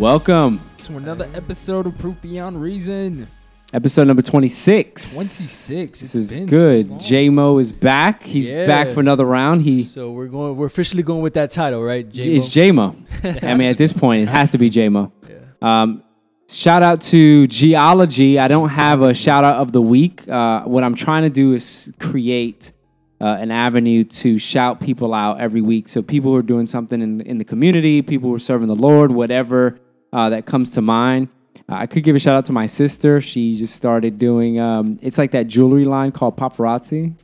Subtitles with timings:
[0.00, 0.62] Welcome.
[0.84, 3.28] to another episode of Proof Beyond Reason.
[3.74, 5.12] Episode number 26.
[5.12, 6.00] 26.
[6.00, 6.88] This is good.
[6.88, 6.96] so.
[7.06, 8.22] J-Mo is back.
[8.22, 8.64] He's Yeah.
[8.64, 9.60] back for another round.
[9.60, 10.56] He so we're going.
[10.56, 12.06] We're officially going with that title, right?
[12.14, 12.96] It's J-Mo.
[13.42, 15.12] I mean, at this point, it has to be J-Mo.
[15.28, 15.82] Yeah.
[15.82, 16.02] Um,
[16.48, 18.38] shout out to Geology.
[18.38, 20.26] I don't have a shout out of the week.
[20.26, 22.72] Uh, what I'm trying to do is create
[23.20, 25.88] uh, an avenue to shout people out every week.
[25.88, 28.74] So people who are doing something in, in the community, people who are serving the
[28.74, 29.78] Lord, whatever
[30.12, 31.28] uh, that comes to mind.
[31.68, 33.20] Uh, I could give a shout out to my sister.
[33.20, 34.58] She just started doing.
[34.60, 37.14] Um, it's like that jewelry line called Paparazzi.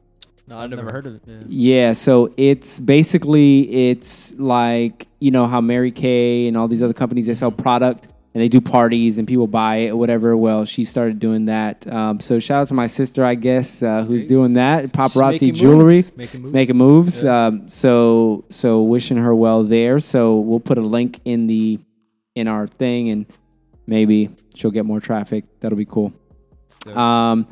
[0.49, 1.23] No, I've never heard of it.
[1.27, 1.39] Yeah.
[1.49, 6.93] Yeah, so it's basically it's like you know how Mary Kay and all these other
[6.95, 10.37] companies they sell product and they do parties and people buy it or whatever.
[10.37, 11.85] Well, she started doing that.
[11.93, 14.29] Um, so shout out to my sister, I guess, uh, who's Okay.
[14.29, 16.17] doing that paparazzi Making jewelry, moves.
[16.17, 16.53] Making moves.
[16.55, 17.25] making moves.
[17.25, 17.47] Yeah.
[17.47, 19.99] Um, so so wishing her well there.
[19.99, 21.81] So we'll put a link in the
[22.37, 23.27] in our thing and
[23.87, 25.45] maybe she'll get more traffic.
[25.61, 26.13] That'll be cool.
[26.95, 27.49] Um,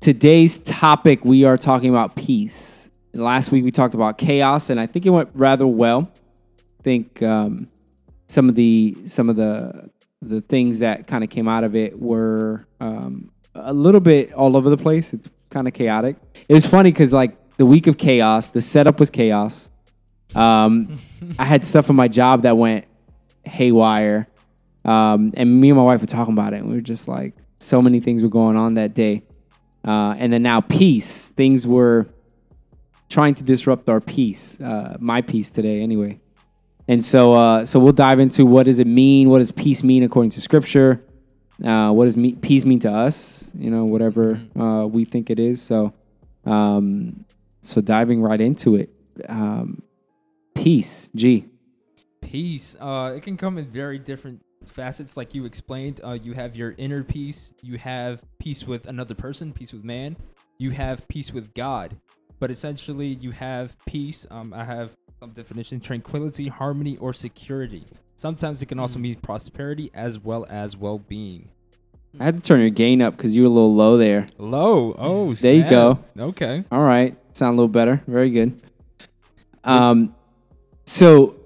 [0.00, 2.90] today's topic, we are talking about peace.
[3.12, 6.12] And last week we talked about chaos, and I think it went rather well.
[6.78, 7.68] I think um,
[8.26, 11.98] some of the some of the the things that kind of came out of it
[11.98, 15.12] were um, a little bit all over the place.
[15.12, 16.16] It's kind of chaotic.
[16.48, 19.70] It was funny because like the week of chaos, the setup was chaos.
[20.34, 20.98] Um,
[21.38, 22.84] I had stuff in my job that went
[23.48, 24.28] haywire.
[24.84, 27.34] Um, and me and my wife were talking about it, and we were just like,
[27.58, 29.22] so many things were going on that day.
[29.84, 31.28] Uh, and then now, peace.
[31.30, 32.06] Things were
[33.08, 36.20] trying to disrupt our peace, uh, my peace today, anyway.
[36.86, 39.28] And so, uh, so we'll dive into what does it mean?
[39.28, 41.04] What does peace mean according to Scripture?
[41.62, 43.50] Uh, what does me- peace mean to us?
[43.54, 45.60] You know, whatever uh, we think it is.
[45.60, 45.92] So,
[46.46, 47.24] um,
[47.62, 48.90] so diving right into it.
[49.28, 49.82] Um,
[50.54, 51.44] peace, G.
[52.30, 52.76] Peace.
[52.78, 56.02] Uh, it can come in very different facets, like you explained.
[56.04, 57.52] Uh, you have your inner peace.
[57.62, 60.14] You have peace with another person, peace with man.
[60.58, 61.96] You have peace with God.
[62.38, 64.26] But essentially, you have peace.
[64.30, 67.84] Um, I have some definition: tranquility, harmony, or security.
[68.16, 71.48] Sometimes it can also mean prosperity as well as well-being.
[72.20, 74.26] I had to turn your gain up because you were a little low there.
[74.36, 74.94] Low.
[74.98, 76.00] Oh, There you go.
[76.18, 76.64] Okay.
[76.70, 77.16] All right.
[77.34, 78.02] Sound a little better.
[78.06, 78.60] Very good.
[79.64, 80.14] Um,
[80.84, 81.37] so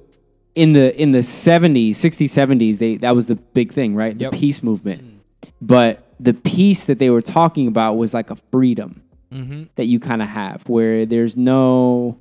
[0.54, 4.18] in the in the 70s, 60s, 70s, they that was the big thing, right?
[4.18, 4.32] Yep.
[4.32, 5.20] The peace movement.
[5.60, 9.02] But the peace that they were talking about was like a freedom
[9.32, 9.62] Mm-hmm.
[9.76, 12.18] that you kind of have where there's no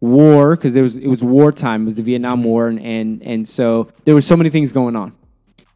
[0.00, 3.46] war because there was it was wartime, it was the Vietnam War and, and and
[3.46, 5.12] so there were so many things going on.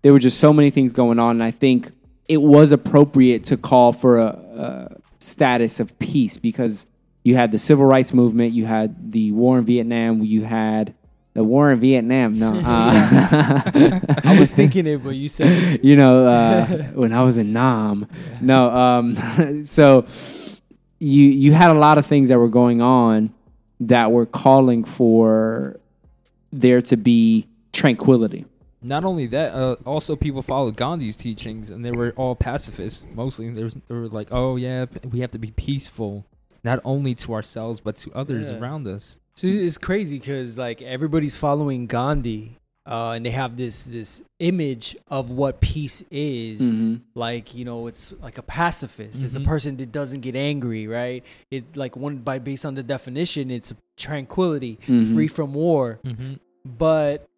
[0.00, 1.92] There were just so many things going on and I think
[2.26, 6.86] it was appropriate to call for a, a status of peace because
[7.22, 10.94] you had the civil rights movement, you had the war in Vietnam, you had
[11.34, 12.38] the war in Vietnam.
[12.38, 12.60] No, uh,
[14.24, 15.84] I was thinking it, but you said it.
[15.84, 18.06] you know, uh, when I was in Nam.
[18.40, 20.06] No, um, so
[20.98, 23.32] you you had a lot of things that were going on
[23.80, 25.78] that were calling for
[26.52, 28.44] there to be tranquility.
[28.82, 33.50] Not only that, uh, also people followed Gandhi's teachings, and they were all pacifists mostly.
[33.50, 36.24] They, was, they were like, "Oh yeah, we have to be peaceful,
[36.64, 38.58] not only to ourselves but to others Yeah.
[38.58, 43.84] around us." So it's crazy because like everybody's following Gandhi, uh, and they have this
[43.84, 46.72] this image of what peace is.
[46.72, 47.02] Mhm.
[47.14, 49.22] Like you know, it's like a pacifist.
[49.22, 49.44] It's a Mhm.
[49.44, 51.22] person that doesn't get angry, right?
[51.52, 55.14] It like one by based on the definition, it's tranquility, Mhm.
[55.14, 56.00] free from war.
[56.04, 56.32] Mm-hmm.
[56.76, 57.28] But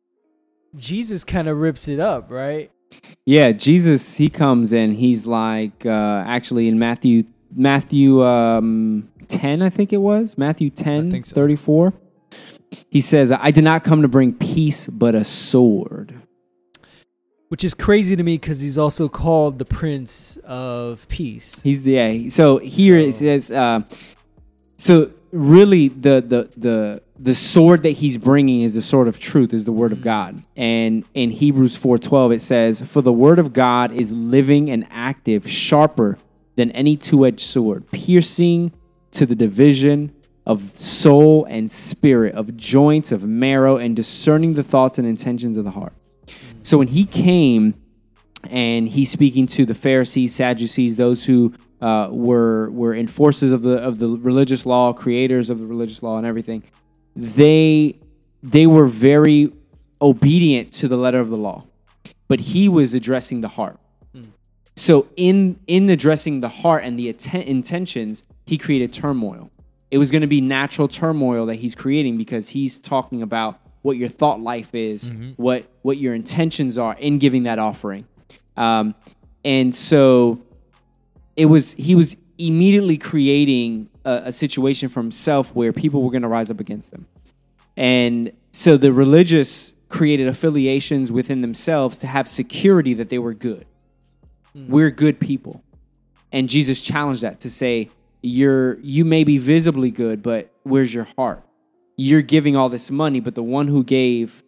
[0.74, 2.70] Jesus kind of rips it up, right?
[3.26, 7.24] Yeah, Jesus he comes and he's like uh, actually in Matthew
[7.54, 10.36] Matthew um, 10 I think it was.
[10.36, 11.34] Matthew 10 so.
[11.34, 11.94] 34.
[12.88, 16.14] He says, "I did not come to bring peace but a sword."
[17.48, 21.60] Which is crazy to me because he's also called the Prince of Peace.
[21.62, 22.28] He's the yeah.
[22.28, 23.82] So here it says, uh,
[24.76, 29.52] so really the the the the sword that he's bringing is the sword of truth,
[29.52, 30.42] is the word of God.
[30.56, 34.86] And in Hebrews four twelve it says, "For the word of God is living and
[34.90, 36.18] active, sharper
[36.56, 38.72] than any two edged sword, piercing
[39.12, 40.12] to the division."
[40.46, 45.64] Of soul and spirit, of joints, of marrow, and discerning the thoughts and intentions of
[45.64, 45.92] the heart.
[46.62, 47.74] So when he came,
[48.50, 53.76] and he's speaking to the Pharisees, Sadducees, those who uh, were were enforcers of the
[53.76, 56.62] of the religious law, creators of the religious law, and everything.
[57.14, 57.98] They
[58.42, 59.52] they were very
[60.00, 61.64] obedient to the letter of the law,
[62.28, 63.78] but he was addressing the heart.
[64.74, 69.48] So in in addressing the heart and the atten- intentions, he created turmoil.
[69.92, 73.96] It was going to be natural turmoil that he's creating because he's talking about what
[73.96, 75.34] your thought life is, Mhm.
[75.36, 78.04] what what your intentions are in giving that offering.
[78.56, 78.94] Um,
[79.44, 80.40] and so
[81.36, 86.22] it was he was immediately creating a, a situation for himself where people were going
[86.22, 87.06] to rise up against him.
[87.76, 93.64] And so the religious created affiliations within themselves to have security that they were good.
[94.54, 95.62] We're good people.
[96.32, 97.88] And Jesus challenged that to say,
[98.22, 101.42] you're you may be visibly good, but where's your heart?
[101.96, 104.42] You're giving all this money, but the one who gave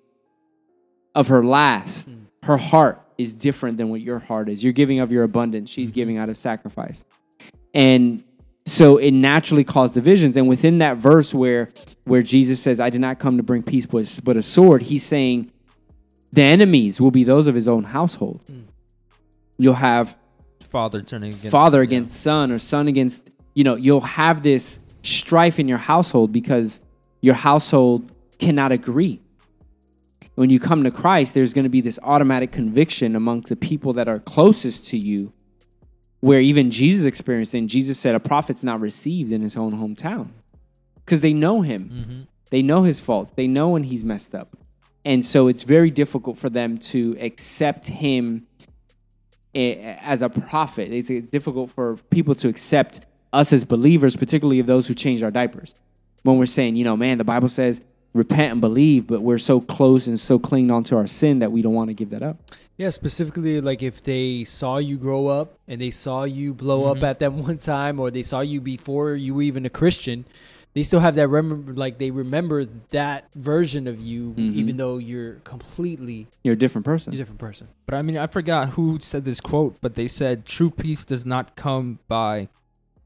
[1.14, 2.26] of her last, mm.
[2.42, 4.64] her heart is different than what your heart is.
[4.64, 5.94] You're giving of your abundance, she's mm-hmm.
[5.94, 7.04] giving out of sacrifice.
[7.74, 8.22] And
[8.64, 10.36] so it naturally caused divisions.
[10.36, 11.70] And within that verse where
[12.04, 15.04] where Jesus says, I did not come to bring peace but, but a sword, he's
[15.04, 15.50] saying
[16.32, 18.42] the enemies will be those of his own household.
[18.50, 18.64] Mm.
[19.58, 20.16] You'll have
[20.70, 21.88] Father turning against father yeah.
[21.88, 26.80] against son or son against you know you'll have this strife in your household because
[27.20, 29.20] your household cannot agree
[30.34, 33.92] when you come to christ there's going to be this automatic conviction amongst the people
[33.92, 35.32] that are closest to you
[36.20, 40.28] where even jesus experienced and jesus said a prophet's not received in his own hometown
[41.04, 42.26] because they know him Mhm.
[42.50, 44.56] they know his faults they know when he's messed up
[45.04, 48.46] and so it's very difficult for them to accept him
[49.54, 50.92] eh, as a prophet.
[50.92, 53.00] It's, it's difficult for people to accept
[53.32, 55.74] us as believers, particularly of those who changed our diapers.
[56.22, 57.80] When we're saying, you know, man, the Bible says
[58.14, 61.62] repent and believe, but we're so close and so clinged onto our sin that we
[61.62, 62.36] don't want to give that up.
[62.76, 66.98] Yeah, specifically like if they saw you grow up and they saw you blow Mm-hmm.
[66.98, 70.24] up at that one time, or they saw you before you were even a Christian,
[70.74, 74.54] they still have that remember like they remember that version of you, Mhm.
[74.56, 77.16] even though you're completely You're a different a person.
[77.16, 77.68] different person.
[77.86, 81.24] But I mean, I forgot who said this quote, but they said true peace does
[81.26, 82.48] not come by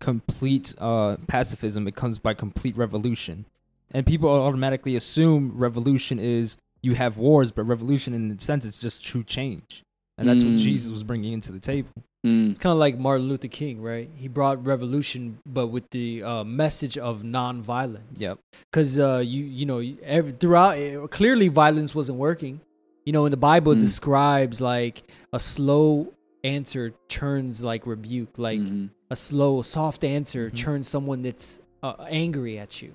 [0.00, 3.46] complete uh, pacifism; it comes by complete revolution.
[3.92, 8.78] And people automatically assume revolution is you have wars, but revolution, in a sense, is
[8.78, 9.82] just true change,
[10.18, 10.58] and that's what Mm.
[10.58, 11.90] Jesus was bringing into the table.
[12.26, 12.50] Mm.
[12.50, 14.10] It's kind of like Martin Luther King, right?
[14.16, 18.20] He brought revolution, but with the uh, message of nonviolence.
[18.20, 18.38] Yep.
[18.70, 22.60] because uh, you you know every, throughout uh, clearly violence wasn't working.
[23.04, 23.80] You know, in the Bible it Mm.
[23.82, 28.90] describes like a slow answer turns like rebuke, like Mhm.
[29.10, 30.56] A slow, soft answer Mhm.
[30.56, 32.94] turns someone that's uh, angry at you.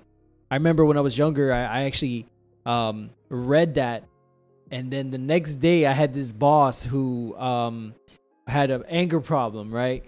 [0.50, 2.26] I remember when I was younger, I, I actually
[2.66, 4.04] um, read that,
[4.70, 7.94] and then the next day I had this boss who um,
[8.46, 10.04] had an anger problem, right?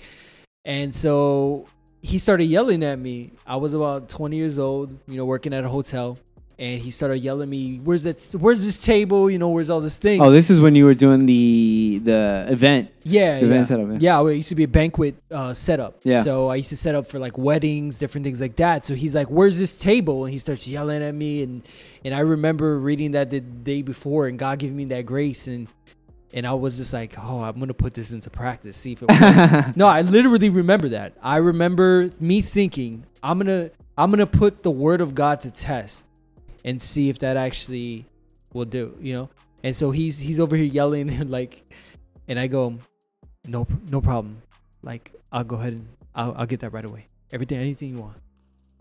[0.65, 1.67] And so
[2.03, 3.33] he started yelling at me.
[3.47, 6.19] I was about 20 years old, you know, working at a hotel,
[6.59, 8.35] and he started yelling at me, "Where's that?
[8.39, 9.31] Where's this table?
[9.31, 12.47] You know, where's all this thing?" Oh, this is when you were doing the the
[12.49, 12.91] event.
[13.05, 13.65] Yeah, the event yeah.
[13.65, 14.03] setup.
[14.03, 16.01] Yeah, well, it used to be a banquet uh, setup.
[16.05, 16.23] Yeah.
[16.23, 18.87] So I used to set up for like weddings, different things like that.
[18.87, 21.63] So he's like, "Where's this table?" And he starts yelling at me, and
[22.05, 25.69] and I remember reading that the day before, and God giving me that grace, and
[26.33, 29.09] and I was just like, "Oh, I'm gonna put this into practice, see if it
[29.09, 31.15] works." no, I literally remember that.
[31.23, 36.05] I remember me thinking, "I'm gonna I'm gonna put the Word of God to test,
[36.65, 38.07] and see if that actually
[38.53, 39.31] will do." You know.
[39.63, 41.63] And so he's he's over here yelling and like,
[42.29, 42.79] and I go,
[43.47, 44.41] no no problem
[44.83, 48.17] like i'll go ahead and I'll, I'll get that right away everything anything you want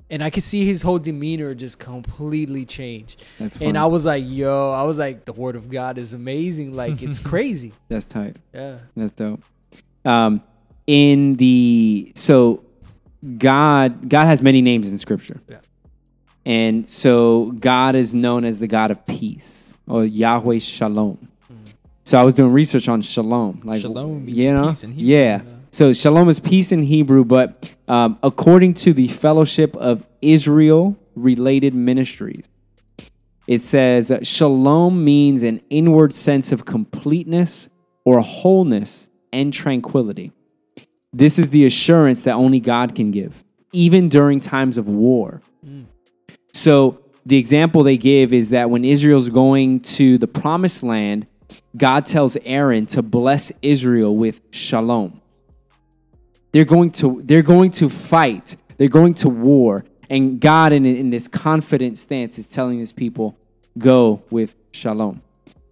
[0.10, 4.24] and i could see his whole demeanor just completely change That's and i was like
[4.25, 8.38] yo i was like the word of god is amazing like it's crazy That's tight.
[8.54, 9.44] yeah That's dope.
[10.06, 10.44] Um,
[10.86, 12.62] in the so
[13.38, 15.40] God God has many names in Scripture.
[15.48, 15.60] Yeah.
[16.46, 21.30] And so God is known as the God of peace or Yahweh Shalom.
[22.06, 25.06] So I was doing research on shalom, like Shalom means you know, peace in Hebrew.
[25.14, 25.42] yeah.
[25.72, 31.74] So shalom is peace in Hebrew, but um, according to the Fellowship of Israel related
[31.74, 32.46] ministries,
[33.48, 37.70] it says shalom means an inward sense of completeness
[38.04, 40.34] or wholeness and tranquility.
[41.14, 45.42] This is the assurance that only God can give, even during times of war.
[46.54, 51.28] So the example they give is that when Israel's going to the promised land,
[51.76, 55.22] God tells Aaron to bless Israel with shalom.
[56.52, 58.56] They're going to they're going to fight.
[58.78, 59.86] They're going to war.
[60.10, 63.36] And God in, in this confident stance is telling his people,
[63.78, 65.22] go with shalom.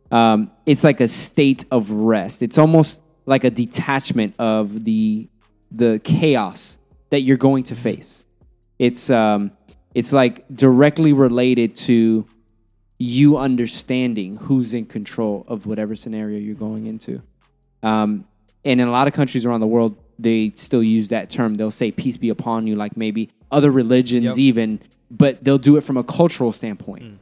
[0.10, 2.42] Um, it's like a state of rest.
[2.42, 5.28] It's almost like a detachment of the
[5.72, 6.78] the chaos
[7.12, 8.24] that you're going to face.
[8.80, 9.52] It's um,
[9.93, 12.25] it's like directly related to
[12.98, 17.21] you understanding who's in control of whatever scenario you're going into.
[17.83, 18.25] Um,
[18.63, 21.55] and in a lot of countries around the world, they still use that term.
[21.57, 24.38] They'll say "peace be upon you," like maybe other religions Yep.
[24.38, 24.79] even,
[25.10, 27.19] but they'll do it from a cultural standpoint.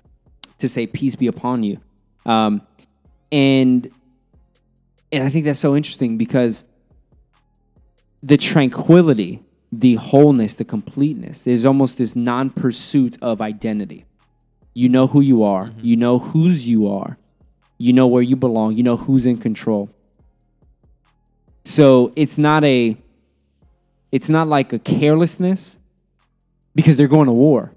[0.57, 1.79] to say peace be upon you.
[2.25, 2.61] Um,
[3.31, 3.89] and
[5.11, 6.65] and I think that's so interesting because
[8.21, 9.39] the tranquility,
[9.71, 14.05] the wholeness, the completeness There's almost this non-pursuit of identity.
[14.73, 15.85] You know who you are, mm-hmm.
[15.85, 17.17] you know whose you are,
[17.77, 19.89] you know where you belong, you know who's in control.
[21.65, 22.97] So it's not a
[24.11, 25.77] it's not like a carelessness
[26.73, 27.71] because they're going to war.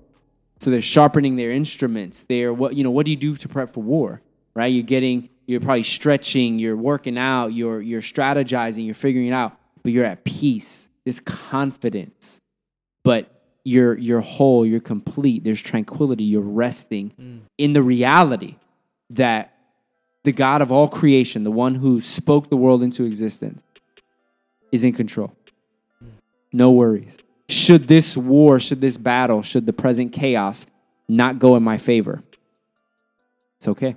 [0.61, 2.23] So they're sharpening their instruments.
[2.23, 4.23] They're what you know, what do you do to prep for war?
[4.55, 4.73] Right?
[4.73, 9.57] You're getting you're probably stretching, you're working out, you're you're strategizing, you're figuring it out,
[9.83, 12.41] but you're at peace, this confidence.
[13.05, 17.13] But you're you're whole, you're complete, there's tranquility, you're resting
[17.59, 18.57] in the reality
[19.11, 19.55] that
[20.25, 23.65] the God of all creation, the one who spoke the world into existence,
[24.71, 25.35] is in control.
[26.03, 26.11] Mm.
[26.53, 27.19] No worries.
[27.49, 30.67] Should this war, should this battle, should the present chaos
[31.09, 32.23] not go in my favor,
[33.59, 33.97] it's okay.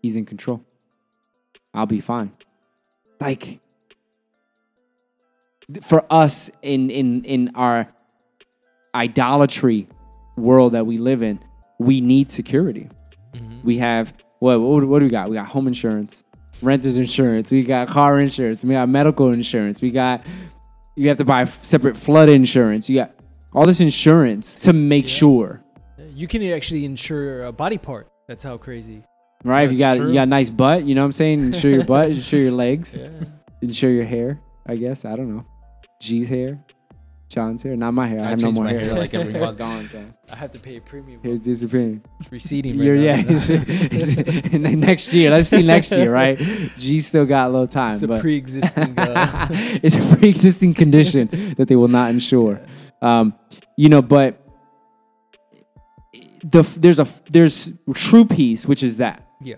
[0.00, 0.64] He's in control.
[1.72, 2.32] I'll be fine.
[3.20, 3.60] Like
[5.82, 7.88] for us in in in our
[8.94, 9.88] idolatry
[10.36, 11.40] world that we live in,
[11.78, 12.88] we need security.
[13.34, 13.66] Mm-hmm.
[13.66, 15.28] We have what, what what do we got?
[15.28, 16.24] We got home insurance,
[16.62, 20.22] renters insurance, we got car insurance, we got medical insurance, we got
[20.96, 22.88] you have to buy separate flood insurance.
[22.88, 23.12] You got
[23.52, 25.62] all this insurance to make sure,
[26.12, 28.08] You can actually insure a body part.
[28.28, 29.02] That's how crazy.
[29.44, 29.66] right?
[29.66, 30.08] if you got true.
[30.08, 31.40] you got a nice butt, you know what I'm saying?
[31.40, 33.08] Insure your butt, insure your legs, Yeah.
[33.60, 34.40] insure your hair.
[34.66, 35.44] I guess I don't know.
[36.04, 36.62] G's hair,
[37.30, 38.20] John's hair, not my hair.
[38.20, 38.80] I, I have no more my hair.
[38.80, 39.56] hair like every It's month.
[39.66, 39.88] gone.
[39.88, 41.18] So I have to pay a premium.
[41.22, 42.02] here's disappearing.
[42.20, 42.78] It's receding.
[42.78, 42.92] Right now.
[43.02, 45.30] yeah, it's, it's, and then next year.
[45.30, 46.36] Let's see next year, right?
[46.78, 48.98] G still got a little time, It's a pre-existing.
[48.98, 49.48] Uh,
[49.82, 52.60] it's a pre-existing condition that they will not insure.
[53.00, 53.34] Um,
[53.76, 54.40] you know, but
[56.44, 59.26] the there's a there's true peace, which is that.
[59.40, 59.56] Yeah.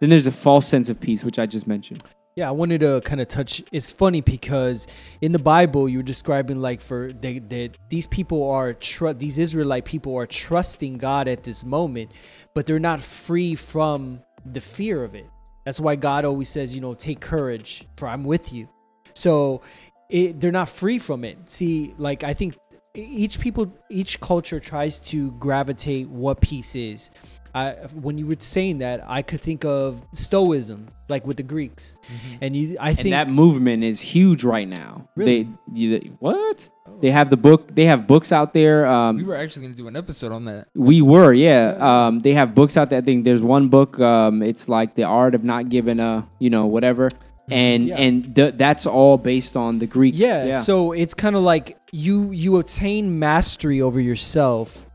[0.00, 2.02] Then there's a false sense of peace, which I just mentioned.
[2.36, 3.62] Yeah, I wanted to kind of touch.
[3.72, 4.86] It's funny because
[5.20, 9.84] in the Bible, you're describing like for they, they these people are tr- these Israelite
[9.84, 12.12] people are trusting God at this moment,
[12.54, 15.28] but they're not free from the fear of it.
[15.64, 18.68] That's why God always says, you know, take courage, for I'm with you.
[19.14, 19.62] So
[20.08, 21.50] it, they're not free from it.
[21.50, 22.56] See, like I think
[22.94, 27.10] each people, each culture tries to gravitate what peace is.
[27.54, 31.96] I, when you were saying that, I could think of Stoicism, like with the Greeks,
[32.40, 32.76] and you.
[32.80, 35.08] I And think that movement is huge right now.
[35.16, 35.42] Really?
[35.44, 36.70] They you, what?
[37.00, 37.74] They have the book.
[37.74, 38.86] They have books out there.
[38.86, 40.68] Um, We were actually going to do an episode on that.
[40.74, 41.76] We were, yeah.
[41.80, 42.98] Um, they have books out there.
[42.98, 43.98] I think there's one book.
[43.98, 47.08] Um, it's like the art of not giving a, you know, whatever,
[47.50, 47.96] and Yeah.
[47.96, 50.14] and th- that's all based on the Greek.
[50.16, 54.86] yeah, So it's kind of like you you attain mastery over yourself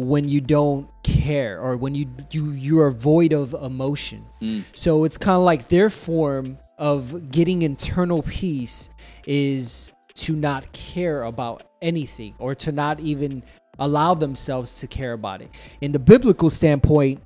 [0.00, 4.24] when you don't care or when you you you are void of emotion.
[4.40, 4.64] Mm.
[4.74, 8.90] So it's kind of like their form of getting internal peace
[9.26, 13.42] is to not care about anything or to not even
[13.78, 15.50] allow themselves to care about it.
[15.80, 17.22] In the biblical standpoint,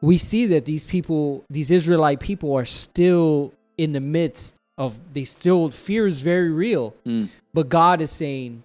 [0.00, 5.24] we see that these people, these Israelite people, are still in the midst of they
[5.24, 7.28] still fear is very real, Mm.
[7.54, 8.62] but God is saying,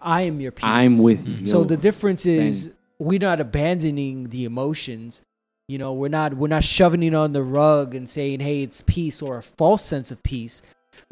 [0.00, 1.46] "I am your peace." I'm with you.
[1.46, 5.22] So the difference is we're not abandoning the emotions.
[5.66, 8.82] You know, we're not we're not shoving it on the rug and saying, "Hey, it's
[8.82, 10.62] peace" or a false sense of peace.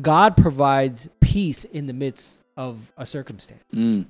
[0.00, 3.74] God provides peace in the midst of a circumstance.
[3.74, 4.06] Mm.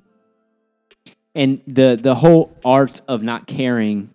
[1.35, 4.09] And the the whole art of not caring.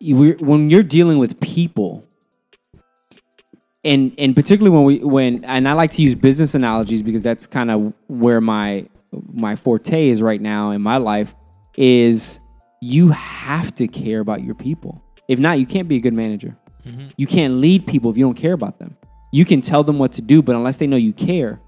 [0.00, 2.04] you- when you're dealing with people,
[3.84, 7.46] and and particularly when we when and I like to use business analogies because that's
[7.48, 11.34] kind of where my my forte is right now in my life
[11.76, 12.40] is
[12.80, 15.02] you have to care about your people.
[15.28, 16.56] If not, you can't be a good manager.
[17.16, 18.96] You can't lead people if you don't care about them.
[19.30, 21.60] You can tell them what to do, but unless they know you care,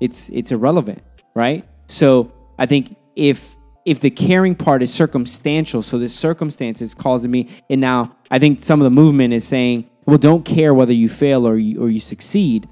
[0.00, 1.02] it's it's irrelevant,
[1.34, 1.66] right?
[1.86, 7.48] So I think if if the caring part is circumstantial, so the circumstances causing me,
[7.68, 11.08] and now I think some of the movement is saying, well, don't care whether you
[11.08, 12.68] fail or you or you succeed.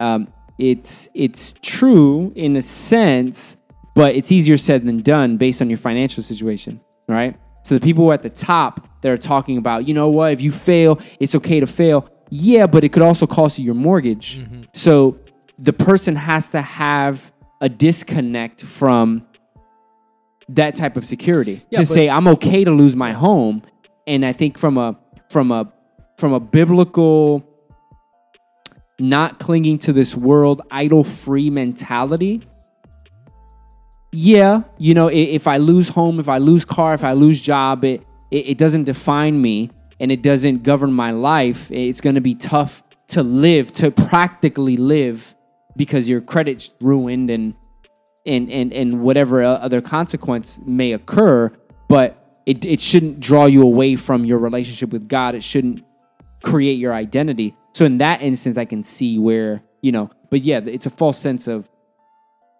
[0.00, 3.56] Um, it's it's true in a sense,
[3.94, 7.36] but it's easier said than done based on your financial situation, right?
[7.62, 10.50] So the people at the top that are talking about, you know what, if you
[10.50, 12.08] fail, it's okay to fail.
[12.30, 14.38] Yeah, but it could also cost you your mortgage.
[14.38, 14.62] Mm-hmm.
[14.74, 15.18] So
[15.58, 19.26] the person has to have a disconnect from
[20.48, 23.62] that type of security Yeah, to say I'm okay to lose my home.
[24.06, 24.98] And I think from a
[25.28, 25.70] from a
[26.16, 27.47] from a biblical
[28.98, 32.42] not clinging to this world idol free mentality
[34.10, 37.84] yeah, you know, if I lose home, if I lose car, if I lose job,
[37.84, 41.70] it it, it doesn't define me and it doesn't govern my life.
[41.70, 45.34] It's going to be tough to live, to practically live,
[45.76, 47.54] because your credit's ruined and
[48.24, 51.50] and and and whatever other consequence may occur.
[51.88, 55.34] But it it shouldn't draw you away from your relationship with God.
[55.34, 55.84] It shouldn't
[56.42, 57.54] create your identity.
[57.72, 60.10] So in that instance, I can see where you know.
[60.30, 61.70] But yeah, it's a false sense of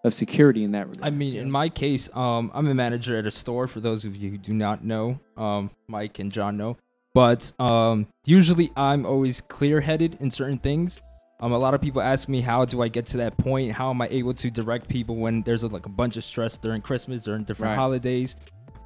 [0.05, 1.05] of security in that regard.
[1.05, 3.67] I mean, in my case, um, I'm a manager at a store.
[3.67, 6.77] For those of you who do not know, um, Mike and John know.
[7.13, 11.01] But um, usually, I'm always clear-headed in certain things.
[11.41, 13.71] Um, a lot of people ask me, how do I get to that point?
[13.71, 16.81] How am I able to direct people when there's like a bunch of stress during
[16.81, 17.75] Christmas, during different Right.
[17.77, 18.35] holidays?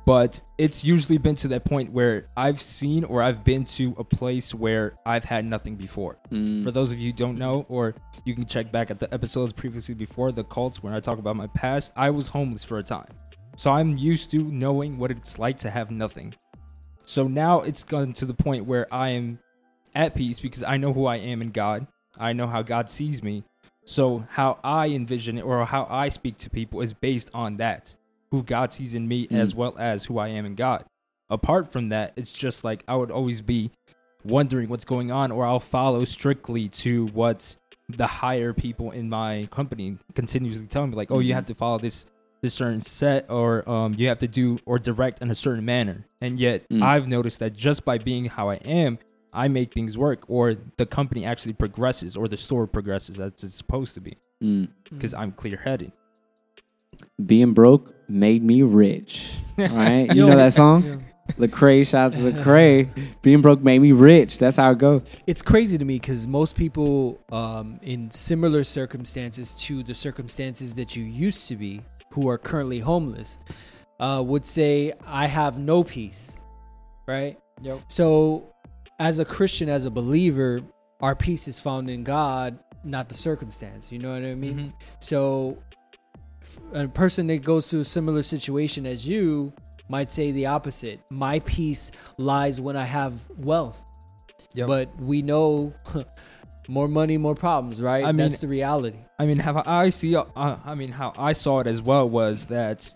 [0.06, 4.04] But it's usually been to that point where I've seen or I've been to a
[4.04, 6.18] place where I've had nothing before.
[6.30, 6.62] Mm.
[6.62, 7.96] For those of you who don't know, or
[8.26, 11.38] you can check back at the episodes previously before the cults when I talk about
[11.38, 13.14] my past, I was homeless for a time.
[13.56, 16.34] So I'm used to knowing what it's like to have nothing.
[17.06, 19.40] So now it's gotten to the point where I am
[19.96, 21.88] at peace because I know who I am in God.
[22.18, 23.44] I know how God sees me.
[23.86, 27.96] So how I envision it or how I speak to people is based on that.
[28.34, 29.38] Who God sees in me Mm.
[29.38, 30.86] as well as who I am in God.
[31.30, 33.70] Apart from that, it's just like I would always be
[34.25, 37.56] wondering what's going on or I'll follow strictly to what
[37.90, 41.36] the higher people in my company continuously tell me like, "Oh, you Mhm.
[41.36, 42.08] have to follow this
[42.42, 46.04] this certain set or um, you have to do or direct in a certain manner."
[46.20, 46.82] And yet, Mm.
[46.82, 48.98] I've noticed that just by being how I am,
[49.32, 53.54] I make things work or the company actually progresses or the store progresses as it's
[53.56, 54.69] supposed to be Mm.
[54.89, 55.91] because I'm clear-headed.
[57.25, 59.34] Being broke made me rich.
[59.58, 60.08] Right?
[60.13, 60.84] You know that song?
[60.84, 60.95] Yeah.
[61.38, 62.89] Lecrae, shout out to Lecrae.
[63.21, 64.39] Being broke made me rich.
[64.39, 65.06] That's how it goes.
[65.27, 70.95] It's crazy to me because most people um, in similar circumstances to the circumstances that
[70.95, 73.38] you used to be, who are currently homeless,
[73.99, 76.41] uh, would say, I have no peace,
[77.08, 77.38] right?
[77.62, 77.79] Yep.
[77.89, 78.49] So,
[78.99, 80.62] as a Christian, as a believer,
[80.99, 83.91] our peace is found in God, not the circumstance.
[83.91, 84.58] You know what I mean?
[84.58, 84.73] Mhm.
[84.99, 85.77] So, f-
[86.73, 89.53] a person that goes through a similar situation as you
[89.89, 91.01] might say the opposite.
[91.10, 93.84] My peace lies when I have wealth.
[94.56, 94.67] Yep.
[94.67, 95.73] But we know
[96.67, 98.03] more money, more problems, right?
[98.03, 98.97] I mean- That's the reality.
[99.19, 102.47] I mean, how I see, uh, I mean, how I saw it as well was
[102.47, 102.93] that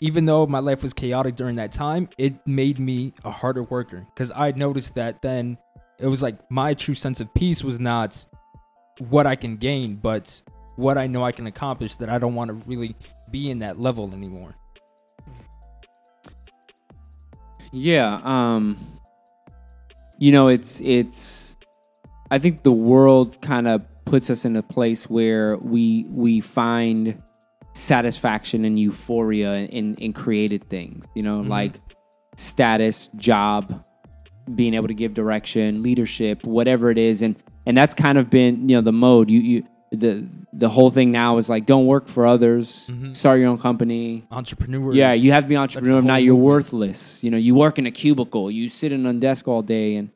[0.00, 4.06] even though my life was chaotic during that time, it made me a harder worker
[4.14, 5.58] because I noticed that then
[5.98, 8.24] it was like my true sense of peace was not
[9.08, 10.40] what I can gain, but
[10.80, 11.96] what I know I can accomplish.
[11.96, 12.96] That I don't want to really
[13.30, 14.54] be in that level anymore.
[17.72, 18.20] Yeah.
[18.24, 18.78] Um,
[20.18, 21.56] you know, it's it's.
[22.30, 27.22] I think the world kind of puts us in a place where we we find
[27.72, 31.04] satisfaction and euphoria in in created things.
[31.14, 31.48] You know, Mhm.
[31.48, 31.80] like
[32.36, 33.84] status, job,
[34.54, 38.68] being able to give direction, leadership, whatever it is, and and that's kind of been
[38.68, 39.30] you know the mode.
[39.30, 43.16] You you the the whole thing now is like don't work for others, Mhm.
[43.16, 44.24] start your own company.
[44.30, 44.94] Entrepreneurs.
[44.96, 46.00] Yeah, you have to be entrepreneur.
[46.02, 47.22] now you're worthless.
[47.24, 48.50] You know, you work in a cubicle.
[48.50, 50.10] You sit in a desk all day, and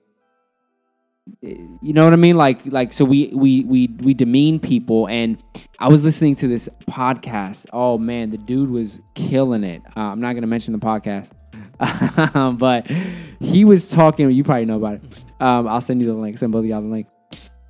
[1.42, 2.36] you know what I mean.
[2.36, 5.08] Like, like so we we we we demean people.
[5.08, 5.38] And
[5.78, 7.66] I was listening to this podcast.
[7.72, 9.82] Oh man, the dude was killing it.
[9.96, 11.32] Uh, I'm not going to mention the podcast,
[12.58, 12.86] but
[13.40, 14.30] he was talking.
[14.30, 15.02] You probably know about it.
[15.40, 16.38] Um, I'll send you the link.
[16.38, 17.08] Send both of y'all the link.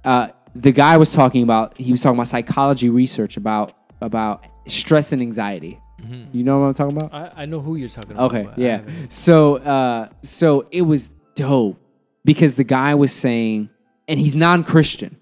[0.04, 1.76] Uh, the guy was talking about.
[1.78, 5.80] He was talking about psychology research about about stress and anxiety.
[6.00, 6.28] Mhm.
[6.32, 7.14] You know what I'm talking about?
[7.14, 8.32] I, I know who you're talking about.
[8.34, 8.82] Okay, yeah.
[9.08, 11.78] So, uh, so it was dope
[12.24, 13.70] because the guy was saying,
[14.06, 15.16] and he's non-Christian.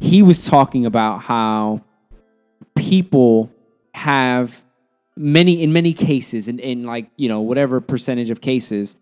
[0.00, 1.82] He was talking about how
[2.74, 3.50] people
[3.94, 4.62] have
[5.16, 8.96] many, in many cases, in, in like you know whatever percentage of cases,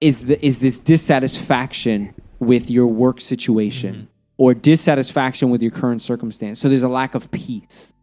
[0.00, 4.08] is the is this dissatisfaction with your work situation
[4.42, 6.58] or dissatisfaction with your current circumstance.
[6.58, 7.94] So there's a lack of peace.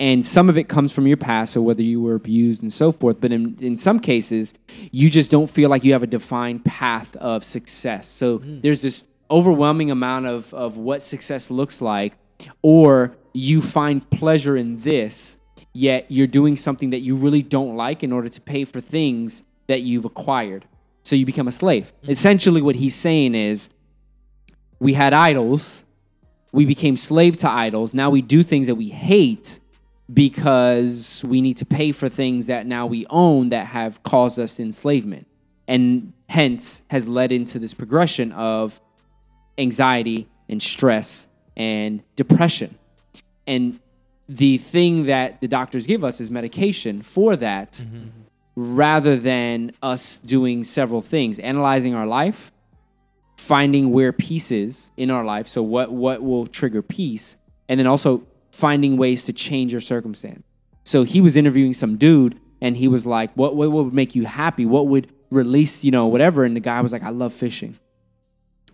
[0.00, 2.90] And some of it comes from your past or whether you were abused and so
[2.90, 4.54] forth but in, in some cases
[4.92, 8.08] you just don't feel like you have a defined path of success.
[8.08, 8.62] So hmm.
[8.62, 12.14] there's this overwhelming amount of, of what success looks like
[12.62, 15.36] or you find pleasure in this
[15.74, 19.42] yet you're doing something that you really don't like in order to pay for things
[19.66, 20.64] that you've acquired.
[21.02, 21.92] So you become a slave.
[22.04, 22.10] Hmm.
[22.10, 23.68] Essentially what he's saying is
[24.80, 25.84] we had idols
[26.52, 27.94] we became slave to idols.
[27.94, 29.60] Now we do things that we hate
[30.12, 34.58] because we need to pay for things that now we own that have caused us
[34.58, 35.26] enslavement
[35.66, 38.80] and hence has led into this progression of
[39.58, 42.78] anxiety and stress and depression.
[43.46, 43.80] And
[44.28, 48.08] the thing that the doctors give us is medication for that mm-hmm.
[48.56, 52.52] rather than us doing several things analyzing our life
[53.48, 57.36] finding where peace is in our life so what what will trigger peace
[57.68, 60.44] and then also finding ways to change your circumstance
[60.84, 64.26] so he was interviewing some dude and he was like what what would make you
[64.26, 67.78] happy what would release you know whatever and the guy was like i love fishing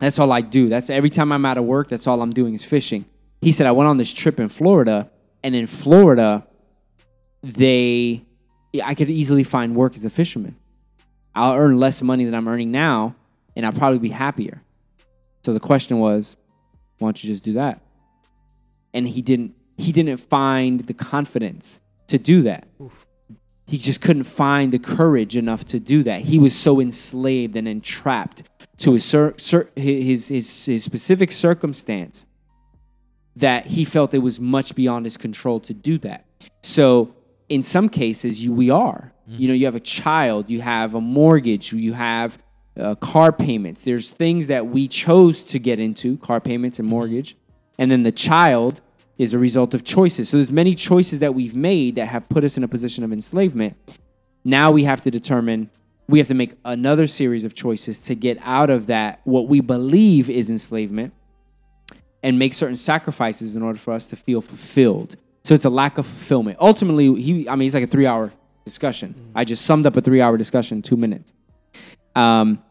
[0.01, 0.69] that's all I do.
[0.69, 3.05] That's every time I'm out of work, that's all I'm doing is fishing.
[3.41, 5.11] He said I went on this trip in Florida,
[5.43, 6.47] and in Florida,
[7.43, 8.25] they
[8.83, 10.57] I could easily find work as a fisherman.
[11.35, 13.15] I'll earn less money than I'm earning now,
[13.57, 14.63] and I'll probably be happier.
[15.45, 16.37] So the question was,
[16.99, 17.81] why don't you just do that?
[18.95, 22.67] And he didn't he didn't find the confidence to do that.
[23.67, 26.21] He just couldn't find the courage enough to do that.
[26.21, 28.45] He was so enslaved and entrapped
[28.79, 32.25] to his, his, his, his specific circumstance
[33.37, 36.25] that he felt it was much beyond his control to do that.
[36.63, 37.15] So,
[37.49, 39.13] in some cases, you, we are.
[39.29, 39.43] Mm-hmm.
[39.43, 42.39] You know, you have a child, you have a mortgage, you have
[42.79, 43.83] uh, car payments.
[43.83, 47.37] There's things that we chose to get into, car payments and mortgage,
[47.79, 48.81] and then the child
[49.19, 50.29] is a result of choices.
[50.29, 53.13] So there's many choices that we've made that have put us in a position of
[53.13, 53.77] enslavement.
[54.45, 55.71] Now we have to determine
[56.07, 59.61] we have to make another series of choices to get out of that what we
[59.61, 61.15] believe is enslavement
[62.23, 65.17] and make certain sacrifices in order for us to feel fulfilled.
[65.45, 66.59] So it's a lack of fulfillment.
[66.61, 68.33] Ultimately, he I mean it's like a 3-hour
[68.65, 69.31] discussion.
[69.35, 71.33] I just summed up a 3-hour discussion in 2 minutes.
[72.15, 72.63] Um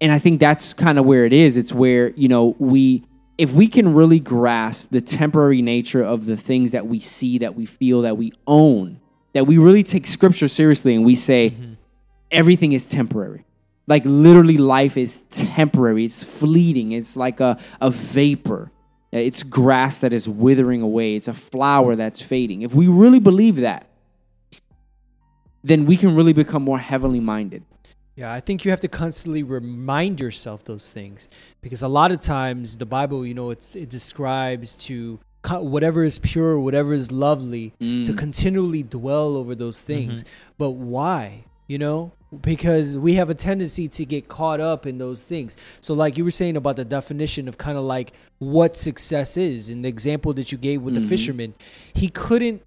[0.00, 1.56] and I think that's kind of where it is.
[1.56, 3.04] It's where, you know, we
[3.38, 7.54] if we can really grasp the temporary nature of the things that we see, that
[7.54, 9.00] we feel, that we own,
[9.34, 11.54] that we really take scripture seriously and we say
[12.30, 13.44] everything is temporary.
[13.86, 16.04] Like literally life is temporary.
[16.06, 16.92] It's fleeting.
[16.92, 18.72] It's like a, a vapor.
[19.12, 21.14] It's grass that is withering away.
[21.14, 22.62] It's a flower that's fading.
[22.62, 23.86] If we really believe that,
[25.62, 27.64] then we can really become more heavenly minded.
[28.16, 31.28] Yeah, I think you have to constantly remind yourself those things
[31.60, 36.18] because a lot of times the Bible, you know, it's, it describes to whatever is
[36.18, 38.18] pure, whatever is lovely, to mm.
[38.18, 39.86] continually dwell over those mm-hmm.
[39.86, 40.24] things.
[40.56, 41.44] But why?
[41.68, 45.56] You know, because we have a tendency to get caught up in those things.
[45.80, 49.68] So, like you were saying about the definition of kind of like what success is,
[49.68, 51.08] and the example that you gave with the mm-hmm.
[51.08, 51.54] fisherman,
[51.92, 52.62] he couldn't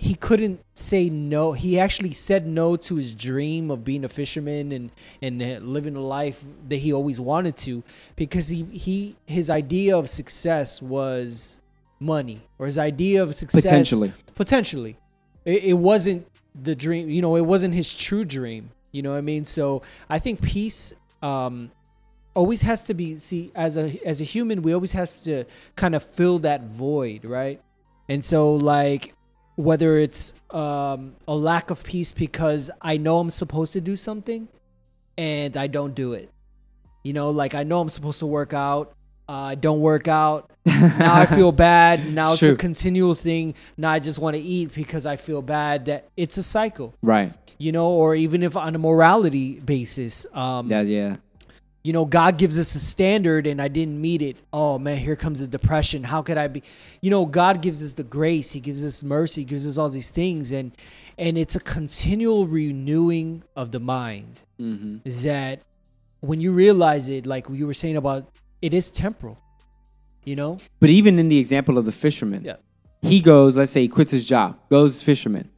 [0.00, 1.52] he couldn't say no.
[1.52, 6.00] He actually said no to his dream of being a fisherman and and living a
[6.00, 7.82] life that he always wanted to
[8.16, 11.60] because he he his idea of success was
[12.00, 14.12] money or his idea of success Potentially.
[14.34, 14.96] potentially
[15.44, 19.18] it, it wasn't the dream you know it wasn't his true dream you know what
[19.18, 21.70] i mean so i think peace um
[22.34, 25.44] always has to be see as a as a human we always have to
[25.76, 27.60] kind of fill that void right
[28.08, 29.14] and so like
[29.60, 34.48] whether it's um a lack of peace because i know i'm supposed to do something
[35.18, 36.30] and i don't do it
[37.02, 38.94] you know like i know i'm supposed to work out
[39.30, 40.50] uh, I don't work out.
[40.66, 42.12] now I feel bad.
[42.12, 43.54] Now it's a continual thing.
[43.76, 45.84] Now I just want to eat because I feel bad.
[45.84, 47.32] That it's a cycle Right.
[47.56, 51.16] you know, or even if on a morality basis, um, Yeah, yeah.
[51.82, 54.36] You know, God gives us a standard and I didn't meet it.
[54.52, 56.04] Oh man, here comes the depression.
[56.04, 56.62] How could I be?
[57.00, 58.52] You know, God gives us the grace.
[58.52, 59.40] He gives us mercy.
[59.42, 60.72] He gives us all these things, and
[61.16, 64.42] and it's a continual renewing of the mind.
[64.58, 65.62] hmm That
[66.20, 68.28] when you realize it, like you were saying about,
[68.60, 69.38] it is temporal.
[70.24, 72.56] You know, But even in the example of the fisherman, Yeah.
[73.00, 75.48] he goes, let's say he quits his job, goes fisherman.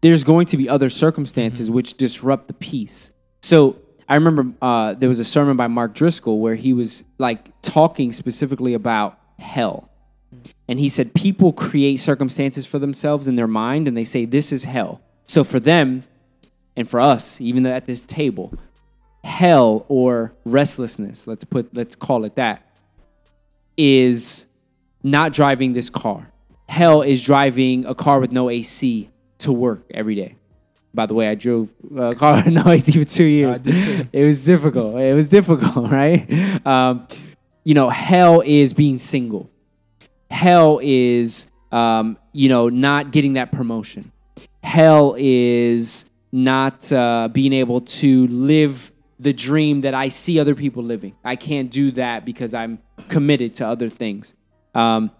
[0.00, 3.12] There's going to be other circumstances which disrupt the peace.
[3.42, 3.76] So
[4.08, 8.12] I remember uh, there was a sermon by Mark Driscoll where he was like talking
[8.12, 9.90] specifically about hell.
[10.68, 14.52] And he said people create circumstances for themselves in their mind and they say, this
[14.52, 15.00] is hell.
[15.26, 16.04] So for them
[16.76, 18.54] and for us, even at this table,
[19.24, 22.62] hell or restlessness, let's put let's call it that,
[23.76, 24.46] is
[25.02, 26.30] not driving this car.
[26.68, 30.36] Hell is driving a car with no AC to work every day.
[30.96, 33.60] By the way, I drove a car with no AC for two years.
[33.60, 34.08] I did too.
[34.14, 34.98] It was difficult.
[34.98, 36.66] It was difficult, right?
[36.66, 37.06] Um,
[37.64, 39.50] you know, hell is being single.
[40.30, 44.10] Hell is, um, you know, not getting that promotion.
[44.62, 50.82] Hell is not uh, being able to live the dream that I see other people
[50.82, 51.14] living.
[51.22, 52.78] I can't do that because I'm
[53.08, 54.34] committed to other things.
[54.74, 55.10] Um,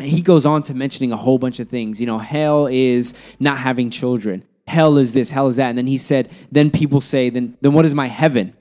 [0.00, 2.00] he goes on to mentioning a whole bunch of things.
[2.00, 4.44] You know, hell is not having children.
[4.66, 5.30] Hell is this.
[5.30, 5.70] Hell is that.
[5.70, 8.54] And then he said, then people say, then then what is my heaven?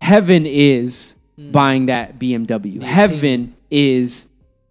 [0.00, 1.50] Heaven is hmm.
[1.50, 2.82] buying that BMW.
[2.82, 4.28] Heaven is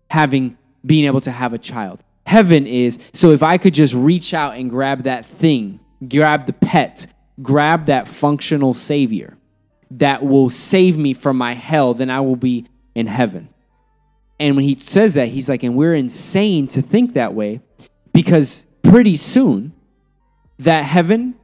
[0.10, 2.02] having being able to have a child.
[2.26, 6.54] Heaven is so if I could just reach out and grab that thing, grab the
[6.54, 7.08] pet,
[7.42, 9.38] grab that functional savior
[9.92, 13.50] that will save me from my hell, then I will be in heaven.
[14.40, 17.62] And when he says that, he's like, and we're insane to think that way
[18.12, 19.74] because pretty soon
[20.60, 21.36] that heaven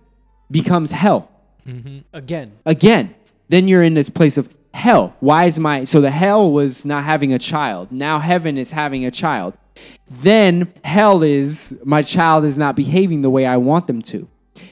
[0.50, 1.30] becomes hell
[1.67, 2.00] mm-hmm.
[2.13, 3.15] Again, again.
[3.50, 5.15] Then you're in this place of hell.
[5.19, 7.91] Why is my so the hell was not having a child.
[7.91, 9.56] Now heaven is having a child.
[10.10, 14.28] Then hell is my child is not behaving the way I want them to.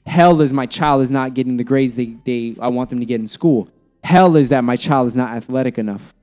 [0.05, 3.05] Hell is my child is not getting the grades they, they I want them to
[3.05, 3.69] get in school.
[4.03, 6.13] Hell is that my child is not athletic enough.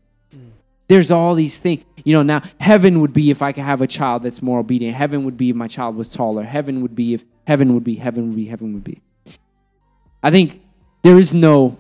[0.89, 1.85] There's all these things.
[2.05, 4.95] You know, now heaven would be if I could have a child that's more obedient.
[4.95, 6.45] Heaven would be if my child was taller.
[6.45, 9.03] Heaven would be if heaven would be, heaven would be, heaven would be.
[10.23, 10.63] I think
[11.03, 11.79] there is no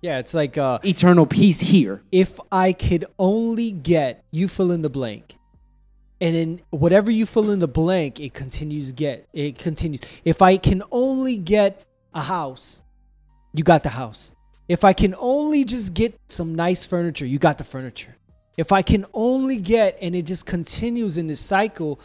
[0.00, 2.02] yeah, it's like uh, eternal peace here.
[2.12, 5.38] if I could only get you fill in the blank,
[6.20, 10.00] and then whatever you fill in the blank, it continues get it continues.
[10.24, 12.82] If I can only get a house,
[13.54, 14.34] you got the house.
[14.68, 18.16] If I can only just get some nice furniture, you got the furniture.
[18.56, 22.00] If I can only get, and it just continues in this cycle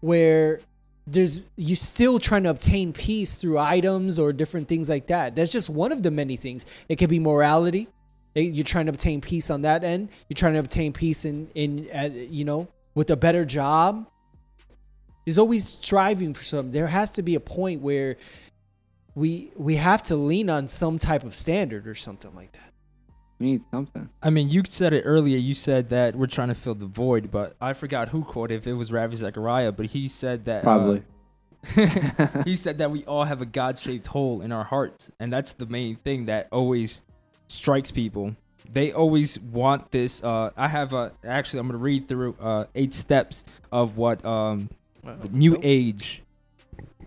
[0.00, 0.60] where
[1.06, 5.34] there's you're still trying to obtain peace through items or different things like that.
[5.34, 6.66] That's just one of the many things.
[6.88, 7.88] It could be morality.
[8.36, 10.10] Eh, You're trying to obtain peace on that end.
[10.28, 14.06] You're trying to obtain peace in in uh, you know with a better job.
[15.24, 16.72] There's always striving for something.
[16.72, 18.16] There has to be a point where
[19.14, 22.73] we we have to lean on some type of standard or something like that.
[23.44, 24.08] We need something.
[24.22, 25.36] I mean, you said it earlier.
[25.36, 28.54] You said that we're trying to fill the void, but I forgot who quoted.
[28.54, 31.02] If it was Ravi Zacharias, but he said that uh, Probably.
[32.46, 35.66] he said that we all have a God-shaped hole in our hearts, and that's the
[35.66, 37.02] main thing that always
[37.48, 38.34] strikes people.
[38.72, 40.24] They always want this.
[40.24, 41.60] Uh, I have a actually.
[41.60, 44.70] I'm gonna read through uh, eight steps of what um,
[45.02, 46.22] the New Age,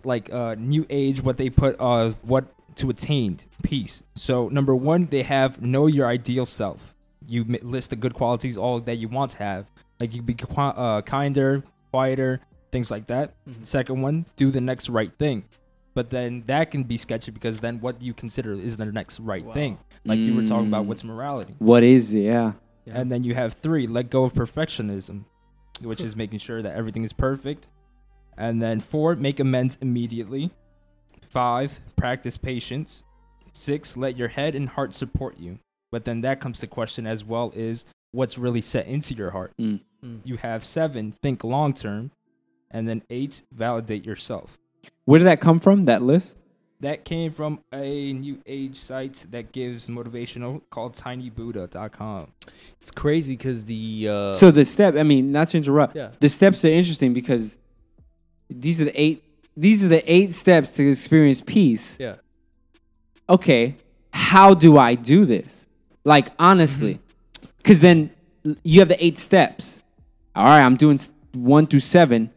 [0.03, 2.45] like uh, New Age, what they put uh, what
[2.77, 4.03] to attain peace.
[4.15, 6.95] So number one, they have know your ideal self.
[7.27, 9.69] You list the good qualities, all that you want to have.
[9.99, 12.39] Like you be qui- uh, kinder, quieter,
[12.71, 13.33] things like that.
[13.63, 15.45] Second one, do the next right thing.
[15.93, 19.43] But then that can be sketchy because then what you consider is the next right
[19.43, 19.53] Wow.
[19.53, 19.77] thing.
[20.05, 20.87] Like you were talking about Mm.
[20.87, 21.55] what's morality.
[21.59, 22.19] What is it?
[22.25, 22.53] Yeah.
[22.85, 25.23] And then you have three, let go of perfectionism,
[25.81, 27.67] which is making sure that everything is perfect.
[28.37, 30.51] And then four, make amends immediately.
[31.37, 33.03] Five, practice patience.
[33.53, 35.59] Six, let your head and heart support you.
[35.91, 39.53] But then that comes to question as well is what's really set into your heart.
[39.61, 39.81] Mm.
[40.03, 40.21] Mm.
[40.23, 42.09] You have seven, think long term.
[42.71, 44.57] And then eight, validate yourself.
[45.05, 45.83] Where did that come from?
[45.83, 46.39] That list?
[46.79, 52.33] That came from a new age site that gives motivational called tinybuddha.com.
[52.81, 54.95] It's crazy because the uh, so the step.
[54.95, 55.95] I mean, not to interrupt.
[55.95, 57.59] yeah The steps are interesting because
[58.49, 59.23] these are the eight.
[59.57, 61.97] These are the eight steps to experience peace.
[61.99, 62.15] yeah
[63.29, 63.75] okay,
[64.11, 65.67] how do I do this?
[66.03, 66.99] Like, honestly.
[67.57, 68.11] Because then
[68.63, 69.81] you have the eight steps.
[70.35, 70.99] All right, I'm doing
[71.33, 72.31] one through seven.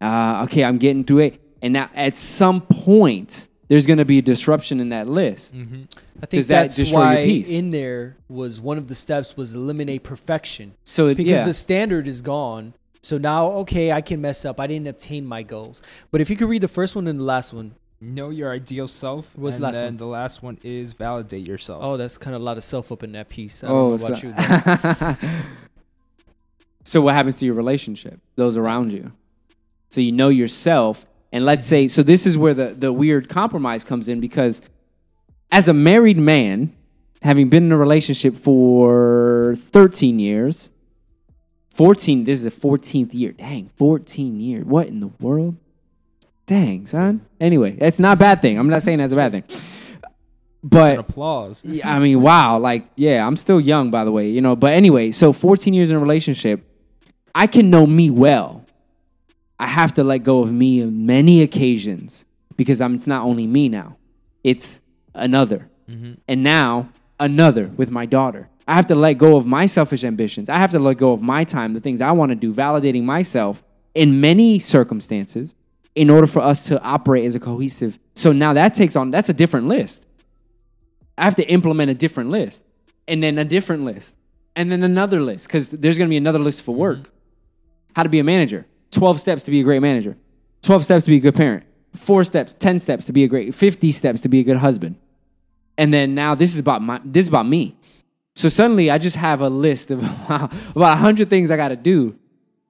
[0.00, 1.40] Uh, okay, I'm getting through eight.
[1.62, 5.54] And now at some point, there's going to be a disruption in that list.
[5.54, 5.82] Mm-hmm.
[6.22, 9.54] I think Does that that's your why in there was one of the steps was
[9.54, 11.44] eliminate perfection So, it, because yeah.
[11.46, 12.74] the standard is gone.
[13.02, 14.60] So now, okay, I can mess up.
[14.60, 15.80] I didn't obtain my goals.
[16.10, 18.86] But if you could read the first one and the last one, Know your ideal
[18.86, 19.36] self.
[19.36, 19.96] What's the and last then one?
[19.98, 21.84] the last one is validate yourself.
[21.84, 23.62] oh, that's kind of a lot of self up in that piece.
[23.62, 24.34] I don't oh, know so, you.
[26.84, 28.18] so what happens to your relationship?
[28.36, 29.12] Those around you.
[29.90, 31.04] So you know yourself.
[31.30, 34.62] And let's say, so this is where the, the weird compromise comes in because
[35.52, 36.74] as a married man,
[37.20, 40.70] having been in a relationship for 13 years,
[41.80, 43.32] 14, this is the 14th year.
[43.32, 44.66] Dang, 14 years.
[44.66, 45.56] What in the world?
[46.44, 47.24] Dang, son.
[47.40, 48.58] Anyway, it's not a bad thing.
[48.58, 49.44] I'm not saying that's a bad thing.
[50.62, 51.64] But applause.
[51.64, 52.58] yeah, I mean, wow.
[52.58, 54.56] Like, yeah, I'm still young, by the way, you know.
[54.56, 56.62] But anyway, so 14 years in a relationship,
[57.34, 58.66] I can know me well.
[59.58, 63.46] I have to let go of me on many occasions because I'm, it's not only
[63.46, 63.96] me now,
[64.44, 64.82] it's
[65.14, 65.70] another.
[65.88, 66.12] Mm-hmm.
[66.28, 68.50] And now, another with my daughter.
[68.70, 70.48] I have to let go of my selfish ambitions.
[70.48, 73.02] I have to let go of my time, the things I want to do, validating
[73.02, 73.64] myself
[73.96, 75.56] in many circumstances
[75.96, 77.98] in order for us to operate as a cohesive.
[78.14, 80.06] So now that takes on, that's a different list.
[81.18, 82.64] I have to implement a different list
[83.08, 84.16] and then a different list
[84.54, 86.98] and then another list because there's going to be another list for work.
[86.98, 87.92] Mm-hmm.
[87.96, 90.16] How to be a manager 12 steps to be a great manager,
[90.62, 91.64] 12 steps to be a good parent,
[91.96, 94.94] four steps, 10 steps to be a great, 50 steps to be a good husband.
[95.76, 97.76] And then now this is about my, this is about me.
[98.40, 102.16] So suddenly I just have a list of about 100 things I got to do.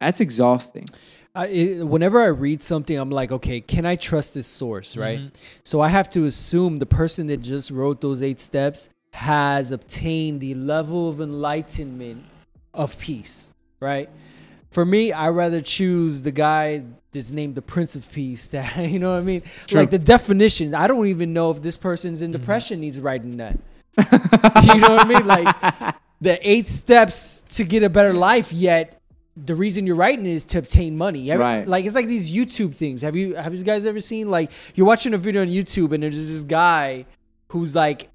[0.00, 0.86] That's exhausting.
[1.32, 5.20] I, it, whenever I read something, I'm like, okay, can I trust this source, right?
[5.20, 5.30] Mhm.
[5.62, 10.40] So I have to assume the person that just wrote those eight steps has obtained
[10.40, 12.24] the level of enlightenment
[12.74, 14.08] of peace, right?
[14.72, 18.48] For me, I rather choose the guy that's named the Prince of Peace.
[18.52, 19.42] That you know what I mean?
[19.68, 19.78] True.
[19.78, 20.74] Like the definition.
[20.74, 22.82] I don't even know if this person's in depression.
[22.82, 23.56] He's writing that.
[23.98, 25.26] you know what I mean?
[25.26, 28.52] Like the eight steps to get a better life.
[28.52, 29.00] Yet
[29.36, 31.30] the reason you're writing is to obtain money.
[31.30, 31.68] Every- Right.
[31.68, 33.02] Like it's like these YouTube things.
[33.02, 36.02] Have you have you guys ever seen like you're watching a video on YouTube and
[36.02, 37.06] there's this guy
[37.48, 38.08] who's like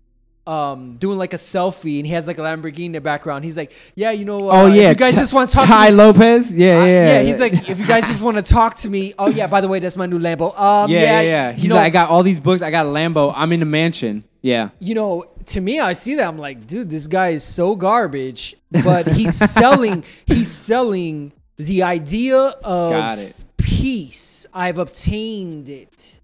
[0.48, 3.44] um doing like a selfie and he has like a Lamborghini in the background.
[3.44, 5.56] He's like, yeah, you know, uh, oh if yeah, you guys Tai- just want to
[5.56, 5.98] talk Tai to me.
[5.98, 6.58] Lopez.
[6.58, 9.14] Yeah, I- yeah, yeah, he's like, if you guys just want to talk to me,
[9.18, 10.58] oh yeah, by the way, that's my new Lambo.
[10.60, 11.52] Um, yeah, yeah, yeah, yeah.
[11.54, 12.62] He's know, like, I got all these books.
[12.62, 13.34] I got a Lambo.
[13.36, 14.24] I'm in a mansion.
[14.42, 17.76] Yeah, you know, to me, I see that I'm like, dude, this guy is so
[17.76, 23.36] garbage, but he's selling, he's selling the idea of Got it.
[23.58, 24.46] peace.
[24.54, 26.20] I've obtained it.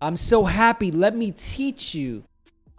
[0.00, 0.90] I'm so happy.
[0.90, 2.24] Let me teach you.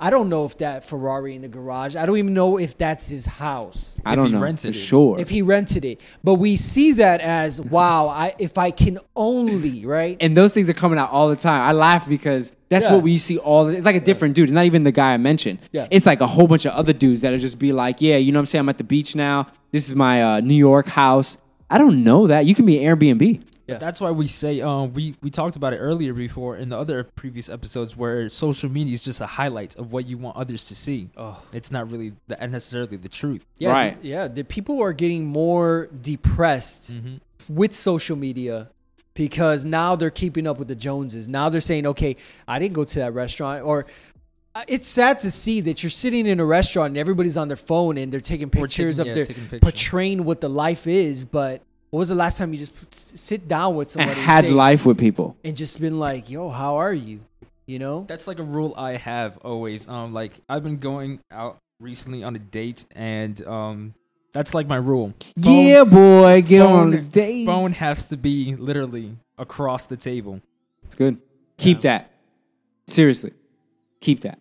[0.02, 1.96] I don't know if that Ferrari in the garage.
[1.98, 3.98] I don't even know if that's his house.
[4.06, 4.82] I If don't he know rented for it.
[4.82, 5.20] sure.
[5.20, 8.08] If he rented it, but we see that as wow.
[8.08, 10.16] I if I can only right.
[10.22, 11.62] and those things are coming out all the time.
[11.62, 12.94] I laugh because that's Yeah.
[12.94, 13.66] what we see all.
[13.66, 14.46] The, it's like a different dude.
[14.50, 15.60] It's not even the guy I mentioned.
[15.74, 15.88] Yeah.
[15.92, 18.40] It's like a whole bunch of other dudes that'll just be like, yeah, you know
[18.40, 18.60] what I'm saying?
[18.62, 19.48] I'm at the beach now.
[19.72, 21.38] This is my uh, New York house.
[21.70, 22.46] I don't know that.
[22.46, 23.44] You can be Airbnb.
[23.70, 23.78] Yeah.
[23.78, 27.04] That's why we say um we we talked about it earlier before in the other
[27.04, 30.76] previous episodes where social media is just a highlight of what you want others to
[30.76, 31.10] see.
[31.18, 31.42] Oh.
[31.54, 33.46] It's not really the, necessarily the truth.
[33.58, 34.02] Yeah, Right.
[34.02, 37.56] the- yeah, the people are getting more depressed Mm-hmm.
[37.56, 38.70] with social media
[39.14, 41.28] because now they're keeping up with the Joneses.
[41.28, 42.16] Now they're saying, "Okay,
[42.48, 43.86] I didn't go to that restaurant," or
[44.56, 47.58] uh, it's sad to see that you're sitting in a restaurant and everybody's on their
[47.58, 51.26] phone and they're taking pictures taking- of yeah, their taking portraying what the life is.
[51.26, 54.46] But when was the last time you just put, sit down with And somebody had
[54.46, 55.36] and, say- life with people.
[55.44, 57.20] and just been like, "Yo, how are you?"
[57.66, 58.06] You know?
[58.08, 59.88] That's like a rule I have always.
[59.88, 63.94] Um, like I've been going out recently on a date, and um,
[64.34, 65.14] that's like my rule.
[65.42, 67.46] Phone- yeah, boy, get on phone- the date.
[67.46, 70.42] Phone has to be literally across the table.
[70.84, 71.18] It's good.
[71.58, 71.98] Keep Yeah.
[72.00, 72.12] that.
[72.88, 73.34] Seriously,
[74.00, 74.40] keep that.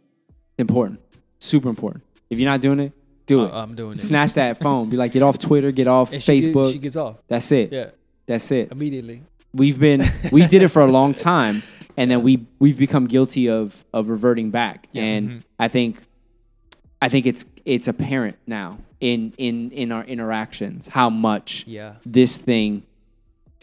[0.59, 1.01] Important.
[1.39, 2.03] Super important.
[2.31, 2.93] If you're not doing it,
[3.29, 3.53] do it.
[3.53, 4.03] Uh, I'm doing it.
[4.03, 4.91] Snatch that phone.
[4.91, 5.71] Be like, get off Twitter.
[5.71, 6.73] Get off And she, Facebook.
[6.73, 7.17] she gets off.
[7.29, 7.73] That's it.
[7.73, 7.91] Yeah,
[8.27, 8.73] That's it.
[8.73, 9.23] immediately.
[9.55, 11.63] we've been we did it for a long time
[11.97, 15.43] and then we we've become guilty of of reverting back and Mhm.
[15.59, 16.03] i think
[17.01, 21.95] i think it's it's apparent now in in in our interactions how much Yeah.
[22.05, 22.83] this thing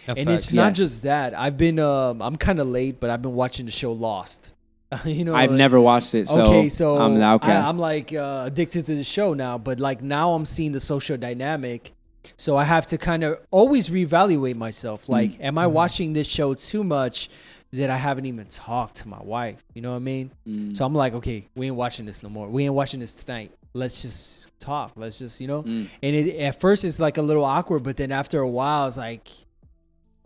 [0.08, 0.78] and it's not Yes.
[0.78, 1.34] just that.
[1.38, 4.54] I've been um I'm kind of late, but I've been watching the show Lost.
[5.06, 7.78] you know, i've like- never watched it so, okay, so i'm the outcast I, am
[7.78, 11.94] like uh, addicted to the show now, but like now I'm seeing the social dynamic.
[12.38, 15.08] So I have to kind of always reevaluate myself.
[15.08, 17.30] Like, am I watching this show too much
[17.72, 19.64] that I haven't even talked to my wife?
[19.74, 20.32] You know what I mean?
[20.48, 20.76] Mm.
[20.76, 22.48] So I'm like, okay, we ain't watching this no more.
[22.48, 23.52] We ain't watching this tonight.
[23.74, 24.94] Let's just talk.
[24.96, 25.64] Let's just, you know.
[25.64, 25.88] Mm.
[26.02, 28.98] And it at first it's like a little awkward, but then after a while, it's
[28.98, 29.30] like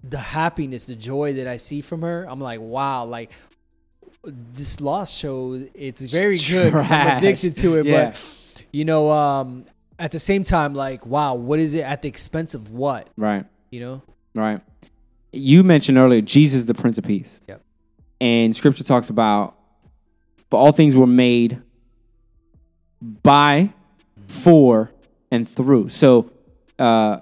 [0.04, 2.26] the happiness, the joy that I see from her.
[2.30, 3.32] I'm like, wow, like
[4.24, 6.74] this Lost show, it's very good.
[6.74, 7.18] 'cause I'm Trash.
[7.22, 8.06] addicted to it, Yeah.
[8.12, 8.36] but
[8.72, 9.66] you know, um,
[9.98, 13.08] at the same time, like, wow, what is it at the expense of what?
[13.18, 14.02] right You know?
[14.36, 14.62] right
[15.32, 17.62] you mentioned earlier jesus the prince of peace Yep.
[18.22, 19.56] and scripture talks about
[20.50, 21.62] for all things were made
[23.24, 23.74] by
[24.28, 24.92] for
[25.32, 26.30] and through so
[26.78, 27.20] uh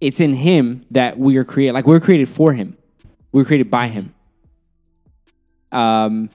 [0.00, 2.76] it's in him that we are created like we're created for him
[3.32, 4.12] we're created by him
[5.72, 6.30] um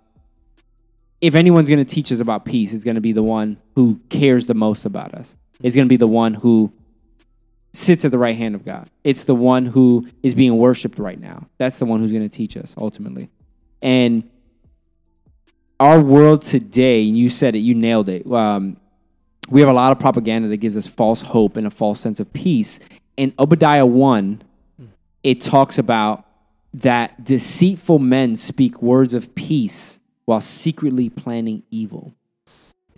[1.19, 3.99] if anyone's going to teach us about peace it's going to be the one who
[4.09, 6.71] cares the most about us it's going to be the one who
[7.73, 8.89] sits at the right hand of God.
[9.03, 11.47] It's the one who is being worshiped right now.
[11.57, 13.29] That's the one who's going to teach us ultimately.
[13.81, 14.29] And
[15.79, 18.29] our world today, you said it, you nailed it.
[18.31, 18.77] Um,
[19.49, 22.19] we have a lot of propaganda that gives us false hope and a false sense
[22.19, 22.79] of peace.
[23.17, 24.43] In Obadiah 1,
[25.23, 26.25] it talks about
[26.73, 32.13] that deceitful men speak words of peace while secretly planning evil.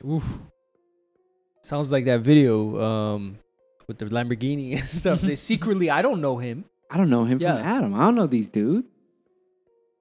[0.05, 0.39] Oof.
[1.63, 3.37] Sounds like that video um,
[3.87, 5.21] with the Lamborghini and stuff.
[5.21, 6.65] they secretly, I don't know him.
[6.91, 7.57] I don't know him Yeah.
[7.57, 7.93] from Adam.
[7.95, 8.85] I don't know these dude.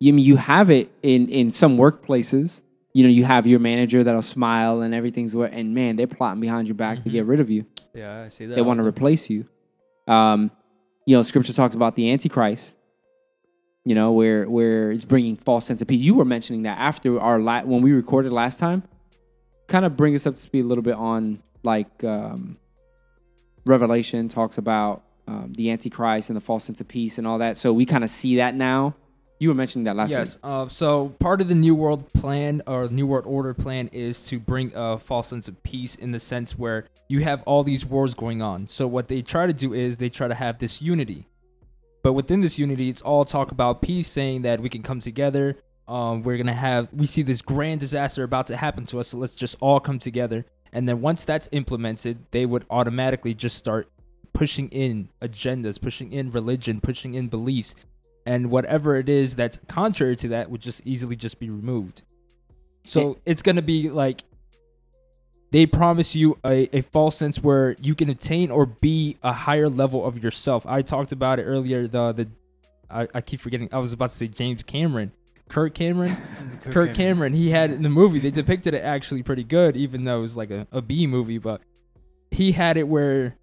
[0.00, 2.60] You I mean you have it in in some workplaces.
[2.92, 6.40] You know, you have your manager that'll smile and everything's what, and man, they're plotting
[6.42, 7.64] behind your back to get rid of you.
[7.94, 8.54] Yeah, I see that.
[8.56, 9.46] They want to replace you.
[10.06, 10.50] Um,
[11.06, 12.76] you know, Scripture talks about the Antichrist.
[13.84, 16.00] You know, where where it's bringing false sense of peace.
[16.00, 18.84] You were mentioning that after our la- when we recorded last time.
[19.68, 22.58] Kind of bring us up to speed a little bit on like um,
[23.64, 27.56] Revelation talks about um, the Antichrist and the false sense of peace and all that.
[27.56, 28.94] So we kind of see that now.
[29.38, 30.36] You were mentioning that last yes.
[30.36, 30.40] week.
[30.44, 34.38] Uh, so part of the New World Plan or New World Order plan is to
[34.38, 38.14] bring a false sense of peace in the sense where you have all these wars
[38.14, 38.68] going on.
[38.68, 41.26] So what they try to do is they try to have this unity.
[42.02, 45.56] But within this unity, it's all talk about peace, saying that we can come together.
[45.86, 49.18] Um, we're gonna have we see this grand disaster about to happen to us, so
[49.18, 50.44] let's just all come together.
[50.72, 53.90] And then once that's implemented, they would automatically just start
[54.32, 57.74] pushing in agendas, pushing in religion, pushing in beliefs,
[58.24, 62.02] and whatever it is that's contrary to that would just easily just be removed.
[62.84, 64.24] So it's gonna be like
[65.52, 69.68] they promise you a, a false sense where you can attain or be a higher
[69.68, 70.66] level of yourself.
[70.66, 71.86] I talked about it earlier.
[71.86, 72.28] The the
[72.90, 73.68] I, I keep forgetting.
[73.70, 75.12] I was about to say James Cameron,
[75.50, 76.16] Kurt Cameron.
[76.62, 77.34] Kurt, Cameron.
[77.34, 78.18] He had in the movie.
[78.18, 81.38] They depicted it actually pretty good, even though it was like a, a B movie.
[81.38, 81.60] But
[82.30, 83.36] he had it where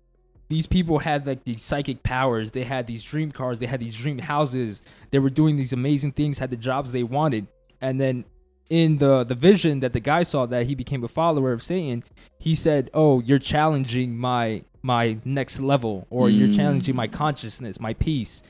[0.47, 2.51] these people had like these psychic powers.
[2.51, 3.59] They had these dream cars.
[3.59, 4.81] They had these dream houses.
[5.11, 6.39] They were doing these amazing things.
[6.39, 7.45] Had the jobs they wanted.
[7.81, 8.25] And then
[8.69, 12.03] in the the vision that the guy saw that he became a follower of Satan,
[12.37, 16.55] he said, "Oh, you're challenging my my next level, or you're Mm.
[16.55, 18.43] challenging my consciousness, my peace."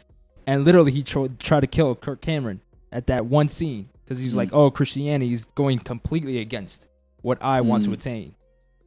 [0.45, 2.61] And literally, he tro- tried to kill Kirk Cameron
[2.91, 4.37] at that one scene because he's Mm.
[4.37, 6.87] like, "Oh, Christianity is going completely against
[7.21, 7.93] what I want to Mm.
[7.93, 8.35] attain."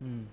[0.05, 0.25] Mm.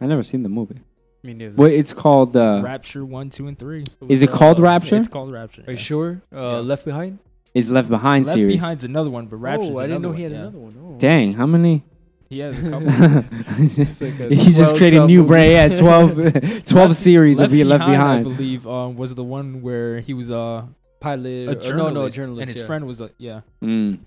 [0.00, 0.80] I never seen the movie.
[1.22, 1.54] Me neither.
[1.54, 2.34] Well, it's called.
[2.36, 3.84] Uh, Rapture one, two, and three.
[4.08, 4.96] is it called Rapture?
[4.96, 5.62] It's called Rapture.
[5.62, 5.82] Are you yeah.
[5.82, 6.22] sure?
[6.34, 6.56] Uh, Yeah.
[6.58, 7.18] Left Behind.
[7.54, 8.56] Is Left Behind Left series?
[8.56, 10.38] Behind's another one, but Rapture's oh, I didn't another know he had yeah.
[10.38, 10.74] another one.
[10.94, 10.98] Oh.
[10.98, 11.84] Dang, how many?
[12.30, 13.54] He has a couple.
[13.56, 15.28] He's just, like a he's just 12 creating new movie.
[15.28, 15.50] brain.
[15.50, 18.20] Yeah, 12, 12 series of He Left Behind.
[18.20, 20.64] I believe, um, was the one where he was uh,
[21.00, 21.66] Pilot.
[21.66, 22.40] a or no, no, a journalist.
[22.40, 22.66] and his yeah.
[22.66, 23.40] friend was a yeah.
[23.62, 23.98] Mm.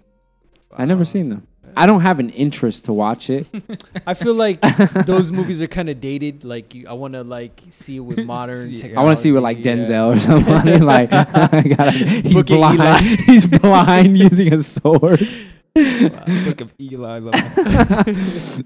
[0.76, 1.04] I never Wow.
[1.04, 1.48] seen them.
[1.78, 3.48] I don't have an interest to watch it.
[4.08, 4.62] I feel like
[5.06, 6.44] those movies are kind of dated.
[6.44, 8.58] Like you, I want to like see it with modern.
[8.58, 8.82] See it.
[8.82, 8.98] technology.
[8.98, 9.76] I want to see it with like yeah.
[9.76, 10.78] Denzel or somebody.
[10.80, 12.80] like, I gotta, he's Look blind.
[12.80, 12.98] Eli.
[13.00, 15.28] he's blind using a sword.
[15.74, 17.20] Book of Eli.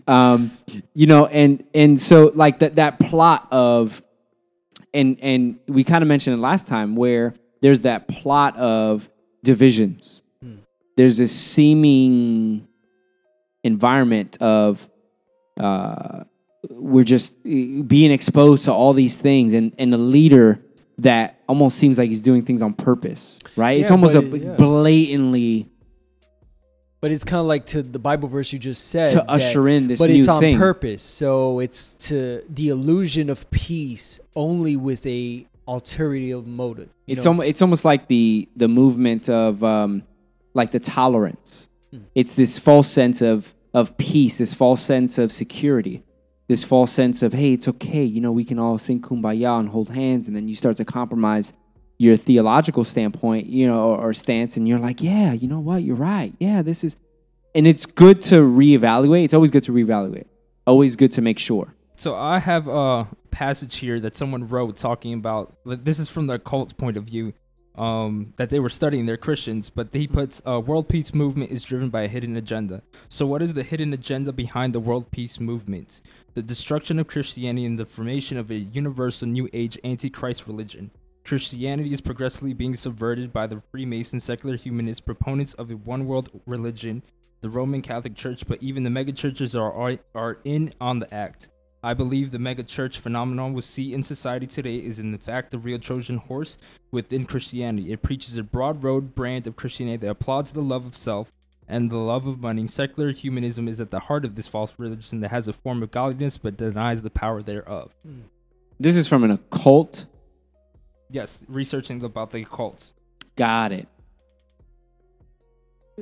[0.07, 0.51] Um,
[0.93, 4.01] you know, and and so like that that plot of,
[4.93, 9.09] and and we kind of mentioned it last time where there's that plot of
[9.43, 10.21] divisions.
[10.41, 10.57] Hmm.
[10.95, 12.68] There's this seeming
[13.63, 14.89] environment of
[15.59, 16.23] uh,
[16.69, 20.59] we're just being exposed to all these things, and and a leader
[20.99, 23.79] that almost seems like he's doing things on purpose, right?
[23.79, 24.53] it's almost a yeah.
[24.55, 25.69] blatantly
[26.99, 29.11] But it's kind of like to the Bible verse you just said.
[29.11, 30.57] to that- usher in this but it's on thing.
[30.57, 31.01] purpose.
[31.01, 36.89] So it's to the illusion of peace only with a ulterior motive.
[37.07, 40.03] It's almost it's almost like the the movement of um,
[40.53, 41.68] like the tolerance.
[41.91, 41.99] Hmm.
[42.15, 46.03] It's this false sense of of peace, this false sense of security,
[46.47, 48.03] this false sense of hey, it's okay.
[48.03, 50.85] You know, we can all sing kumbaya and hold hands, and then you start to
[50.85, 51.53] compromise
[51.97, 55.83] your theological standpoint, you know, or, or stance, and you're like, yeah, you know what,
[55.83, 56.33] you're right.
[56.39, 56.95] Yeah, this is,
[57.53, 59.25] and it's good to reevaluate.
[59.25, 60.25] It's always good to reevaluate.
[60.65, 61.75] Always good to make sure.
[61.97, 65.57] So I have a passage here that someone wrote talking about.
[65.65, 67.33] This is from the cult's point of view.
[67.75, 69.05] Um, that they were studying.
[69.05, 72.81] They're Christians, but he puts uh, world peace movement is driven by a hidden agenda.
[73.07, 76.01] So what is the hidden agenda behind the world peace movement?
[76.33, 80.91] The destruction of Christianity and the formation of a universal New Age antichrist religion.
[81.23, 86.29] Christianity is progressively being subverted by the Freemason secular humanist proponents of a one world
[86.45, 87.03] religion,
[87.41, 91.49] the Roman Catholic Church, but even the megachurches are are in on the act.
[91.81, 95.79] I believe the megachurch phenomenon we see in society today is in fact the real
[95.79, 96.57] Trojan horse
[96.91, 97.93] within Christianity.
[97.93, 101.31] It preaches a broad road brand of Christianity that applauds the love of self
[101.69, 102.67] and the love of money.
[102.67, 105.91] Secular humanism is at the heart of this false religion that has a form of
[105.91, 107.95] godliness but denies the power thereof.
[108.79, 110.05] This is from an occult.
[111.09, 112.93] Yes, researching about the cults.
[113.35, 113.87] Got it.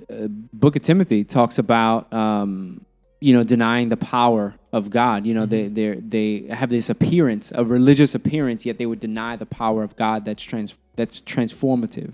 [0.09, 2.85] Uh, Book of Timothy talks about um,
[3.19, 5.25] you know denying the power of God.
[5.25, 9.35] You know they they they have this appearance, a religious appearance, yet they would deny
[9.35, 10.25] the power of God.
[10.25, 12.13] That's trans that's transformative.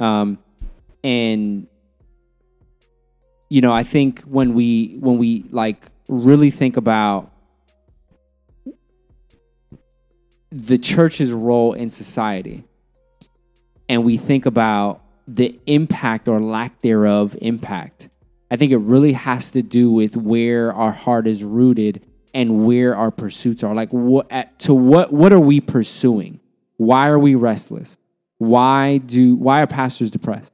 [0.00, 0.38] Um,
[1.02, 1.66] and
[3.48, 7.30] you know I think when we when we like really think about
[10.50, 12.64] the church's role in society
[13.88, 18.08] and we think about the impact or lack thereof impact,
[18.50, 22.96] I think it really has to do with where our heart is rooted and where
[22.96, 23.74] our pursuits are.
[23.74, 26.40] Like, what at, to what what are we pursuing?
[26.76, 27.98] Why are we restless?
[28.38, 30.52] Why do why are pastors depressed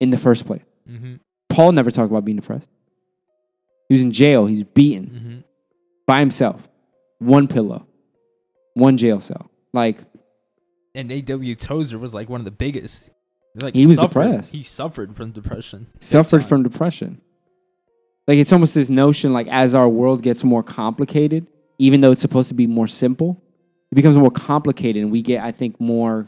[0.00, 0.62] in the first place?
[0.88, 1.14] Mm-hmm.
[1.48, 2.68] Paul never talked about being depressed.
[3.88, 4.46] He was in jail.
[4.46, 5.38] He's beaten Mm-hmm.
[6.06, 6.68] by himself,
[7.18, 7.86] one pillow,
[8.74, 9.50] one jail cell.
[9.72, 9.98] Like
[10.94, 11.54] And A.W.
[11.54, 13.10] Tozer was like one of the biggest.
[13.60, 14.52] Like He was suffered- depressed.
[14.52, 15.86] He suffered from depression.
[15.98, 17.20] Suffered from depression.
[18.28, 21.48] Like it's almost this notion like as our world gets more complicated,
[21.78, 23.42] even though it's supposed to be more simple,
[23.90, 26.26] it becomes more complicated and we get I think more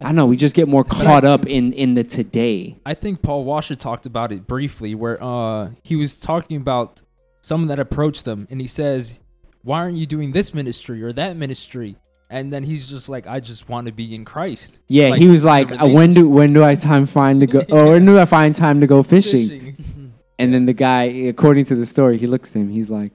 [0.00, 2.78] I don't know, we just get more caught up in in the today.
[2.86, 7.02] I think Paul Washer talked about it briefly, where uh, he was talking about
[7.42, 9.18] someone that approached him, and he says,
[9.62, 11.96] "Why aren't you doing this ministry or that ministry?"
[12.30, 15.28] And then he's just like, "I just want to be in Christ." Yeah, Like, he
[15.28, 17.60] was like, uh, "When do when do I time find to go?
[17.70, 20.12] Or when do I find time to go fishing?" Fishing.
[20.38, 22.68] And then the guy, according to the story, he looks at him.
[22.70, 23.12] He's like,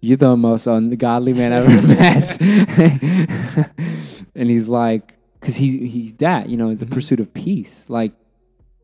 [0.00, 2.40] "You're the most ungodly man I've ever met."
[4.34, 6.90] and he's like, "Cause he's he's that, you know, the Mhm.
[6.90, 7.88] pursuit of peace.
[7.88, 8.12] Like,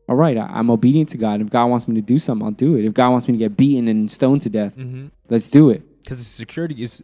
[0.09, 1.41] all right, I, I'm obedient to God.
[1.41, 2.85] If God wants me to do something, I'll do it.
[2.85, 5.07] If God wants me to get beaten and stoned to death, Mm-hmm.
[5.29, 5.81] let's do it.
[6.01, 7.03] Because his security is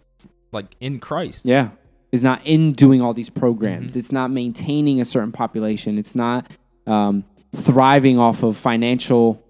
[0.52, 1.46] like in Christ.
[1.46, 1.70] Yeah,
[2.12, 3.94] it's not in doing all these programs.
[3.94, 3.96] Mhm.
[3.98, 5.98] It's not maintaining a certain population.
[5.98, 6.50] It's not
[6.88, 7.24] um,
[7.56, 9.44] thriving off of financial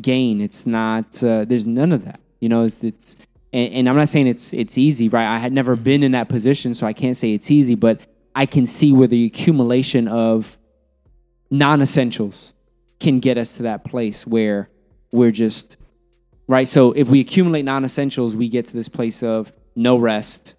[0.00, 0.40] gain.
[0.40, 1.22] It's not.
[1.22, 2.20] Uh, there's none of that.
[2.40, 2.82] You know, it's.
[2.82, 3.16] it's
[3.52, 5.26] and, and I'm not saying it's it's easy, right?
[5.26, 7.74] I had never been in that position, so I can't say it's easy.
[7.74, 8.00] But
[8.34, 10.58] I can see where the accumulation of
[11.50, 12.52] non-essentials
[12.98, 14.70] can get us to that place where
[15.12, 15.76] we're just
[16.48, 16.66] right.
[16.66, 20.54] So if we accumulate non-essentials, we get to this place of no rest,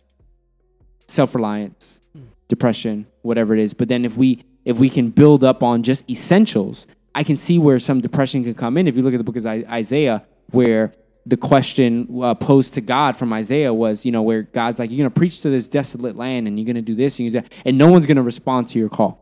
[1.08, 2.01] self-reliance,
[2.47, 3.74] depression, whatever it is.
[3.74, 7.60] But then if we if we can build up on just essentials, I can see
[7.60, 8.88] where some depression can come in.
[8.88, 10.93] If you look at the book of Isaiah, where
[11.26, 14.97] the question uh, posed to God from Isaiah was, you know, where God's like, you're
[14.97, 17.32] going to preach to this desolate land and you're going to do this and you
[17.32, 19.22] do that, and no one's going to respond to your call.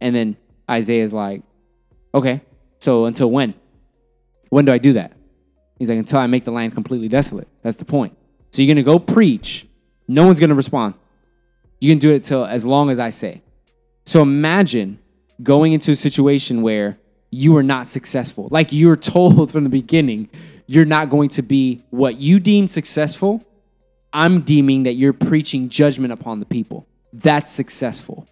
[0.00, 0.36] And then
[0.70, 1.42] Isaiah's like,
[2.14, 2.42] okay,
[2.78, 3.54] so until when?
[4.50, 5.12] When do I do that?
[5.78, 7.48] He's like, until I make the land completely desolate.
[7.62, 8.16] That's the point.
[8.50, 9.66] So you're going to go preach.
[10.06, 10.94] No one's going to respond.
[11.80, 13.42] You can do it till as long as I say.
[14.04, 14.98] So imagine
[15.42, 16.98] going into a situation where
[17.30, 18.48] you are not successful.
[18.50, 20.28] Like you're told from the beginning,
[20.66, 23.44] you're not going to be what you deem successful.
[24.12, 26.86] I'm deeming that you're preaching judgment upon the people.
[27.12, 28.26] That's successful.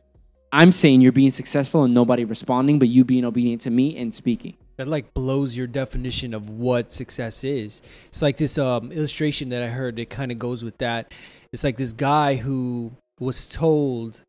[0.53, 4.13] I'm saying you're being successful and nobody responding, but you being obedient to me and
[4.13, 4.57] speaking.
[4.77, 7.83] that like blows your definition of what success is.
[8.09, 11.13] It's like this um, illustration that I heard that kind of goes with that.
[11.53, 14.23] It's like this guy who was told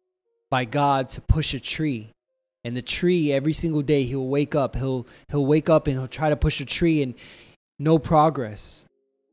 [0.49, 2.11] by God to push a tree.
[2.63, 6.07] And the tree every single day he'll wake up, he'll he'll wake up and he'll
[6.07, 7.13] try to push a tree and
[7.79, 8.85] no progress.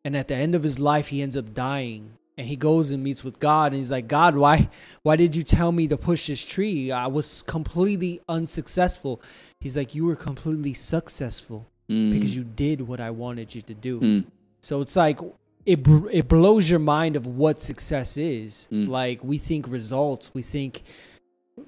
[0.05, 2.13] And at the end of his life he ends up dying.
[2.37, 4.69] And he goes and meets with God and he's like, "God, why
[5.03, 6.91] why did you tell me to push this tree?
[6.91, 9.23] I was completely unsuccessful."
[9.61, 12.13] He's like, "You were completely successful Mm.
[12.13, 14.25] because you did what I wanted you to do." Mm.
[14.61, 15.21] So it's like
[15.67, 18.69] it it blows your mind of what success is.
[18.71, 18.89] Mm.
[18.89, 20.83] Like we think results, we think,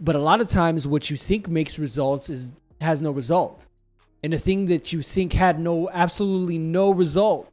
[0.00, 2.48] but a lot of times what you think makes results is
[2.80, 3.66] has no result,
[4.22, 7.50] and the thing that you think had no absolutely no result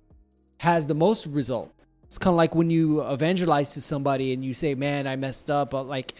[0.57, 1.73] has the most result.
[2.03, 5.49] It's kind of like when you evangelize to somebody and you say, "Man, I messed
[5.49, 6.13] up," but like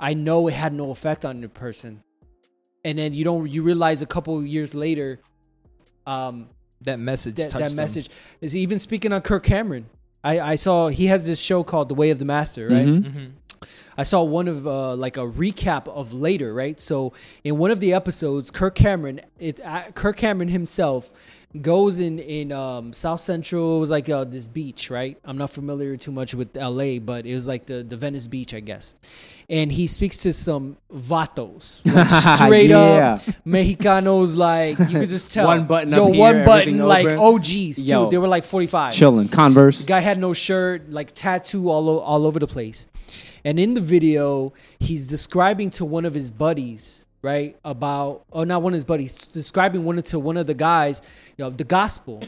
[0.00, 2.02] I know it had no effect on the person,
[2.84, 5.20] and then you don't you realize a couple years later.
[6.06, 6.48] Um,
[6.82, 7.36] That message.
[7.36, 8.10] that, that message
[8.40, 9.86] is even speaking on Kirk Cameron.
[10.22, 12.86] I, I saw he has this show called The Way of the Master, right?
[12.86, 13.04] Mhm.
[13.04, 13.30] Mhm.
[13.98, 16.78] I saw one of uh, like a recap of later, right?
[16.78, 17.14] So
[17.44, 21.12] in one of the episodes, Kirk Cameron, it uh, Kirk Cameron himself
[21.62, 23.76] goes in in um, South Central.
[23.76, 25.16] It was like uh, this beach, right?
[25.24, 28.54] I'm not familiar too much with L.A., but it was like the the Venice Beach,
[28.54, 28.94] I guess.
[29.48, 32.08] And he speaks to some vatos, like
[32.40, 33.14] straight Yeah.
[33.14, 34.36] up Mexicanos.
[34.36, 37.18] Like you could just tell One button yo, up here, one button, like open.
[37.40, 37.82] OGs too.
[37.84, 38.10] Yo.
[38.10, 38.92] They were like 45.
[38.92, 39.28] Chilling.
[39.28, 39.80] Converse.
[39.80, 42.88] The guy had no shirt, like tattoo all o- all over the place.
[43.44, 48.62] And in the video, he's describing to one of his buddies, right, about oh not
[48.62, 51.02] one of his buddies, describing one to one of the guys,
[51.36, 52.22] you know, the gospel.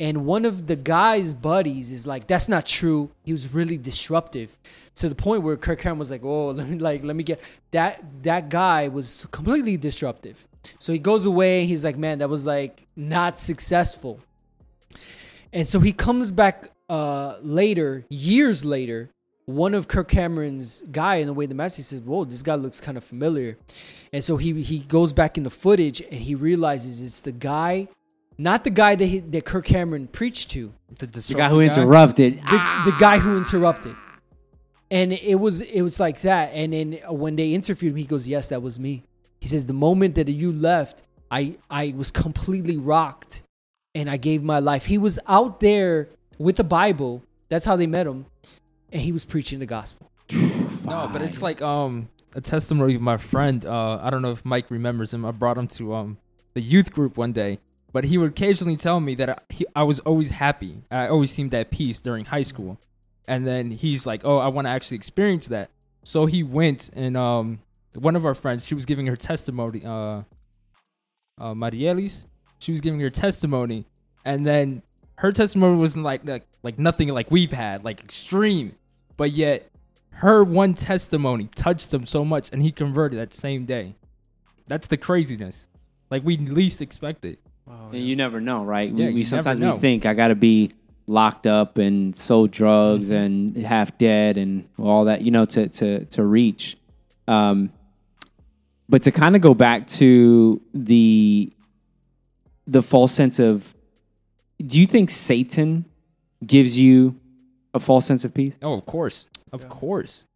[0.00, 4.56] And one of the guy's buddies is like, "That's not true." He was really disruptive,
[4.96, 7.40] to the point where Kirk Cameron was like, "Oh, let me like let me get
[7.70, 10.46] that." That guy was completely disruptive.
[10.78, 11.66] So he goes away.
[11.66, 14.20] He's like, "Man, that was like not successful."
[15.52, 19.10] And so he comes back uh, later, years later.
[19.50, 22.80] One of Kirk Cameron's guy in the way the message says, "Whoa, this guy looks
[22.80, 23.56] kind of familiar,"
[24.12, 27.88] and so he he goes back in the footage and he realizes it's the guy,
[28.38, 32.38] not the guy that he, that Kirk Cameron preached to, The, The guy who interrupted.
[32.38, 32.82] the, ah.
[32.84, 33.94] the guy who interrupted.
[34.90, 36.50] And it was it was like that.
[36.52, 39.04] And then when they interviewed him, he goes, "Yes, that was me."
[39.40, 43.42] He says, "The moment that you left, I I was completely rocked,
[43.94, 47.22] and I gave my life." He was out there with the Bible.
[47.48, 48.26] That's how they met him,
[48.92, 50.10] and he was preaching the gospel.
[50.84, 53.64] No, but it's like um a testimony of my friend.
[53.64, 55.24] Uh, I don't know if Mike remembers him.
[55.24, 56.18] I brought him to um
[56.54, 57.58] the youth group one day,
[57.92, 60.82] but he would occasionally tell me that I, he, I was always happy.
[60.90, 62.78] I always seemed at peace during high school,
[63.26, 65.70] and then he's like, "Oh, I want to actually experience that."
[66.04, 67.60] So he went and um
[67.96, 69.84] one of our friends, she was giving her testimony.
[69.84, 70.22] Uh,
[71.38, 72.26] uh Marielis,
[72.58, 73.86] she was giving her testimony,
[74.24, 74.82] and then
[75.16, 78.76] her testimony wasn't like like like nothing like we've had, like extreme,
[79.20, 79.70] but yet
[80.12, 83.94] her one testimony touched him so much and he converted that same day.
[84.66, 85.68] That's the craziness.
[86.10, 87.38] Like we least expect it.
[87.66, 88.90] Wow, And you never know, right?
[88.90, 90.72] Yeah, we, we sometimes we think I got to be
[91.06, 93.58] locked up and sold drugs Mm-hmm.
[93.58, 96.78] and half dead and all that, you know, to to to reach.
[97.28, 97.70] Um,
[98.88, 101.52] but to kind of go back to the
[102.66, 103.76] the false sense of,
[104.66, 105.84] do you think Satan
[106.46, 107.20] gives you
[107.74, 108.58] a false sense of peace?
[108.62, 109.26] Oh, of course.
[109.52, 109.68] Of Yeah.
[109.68, 110.26] course.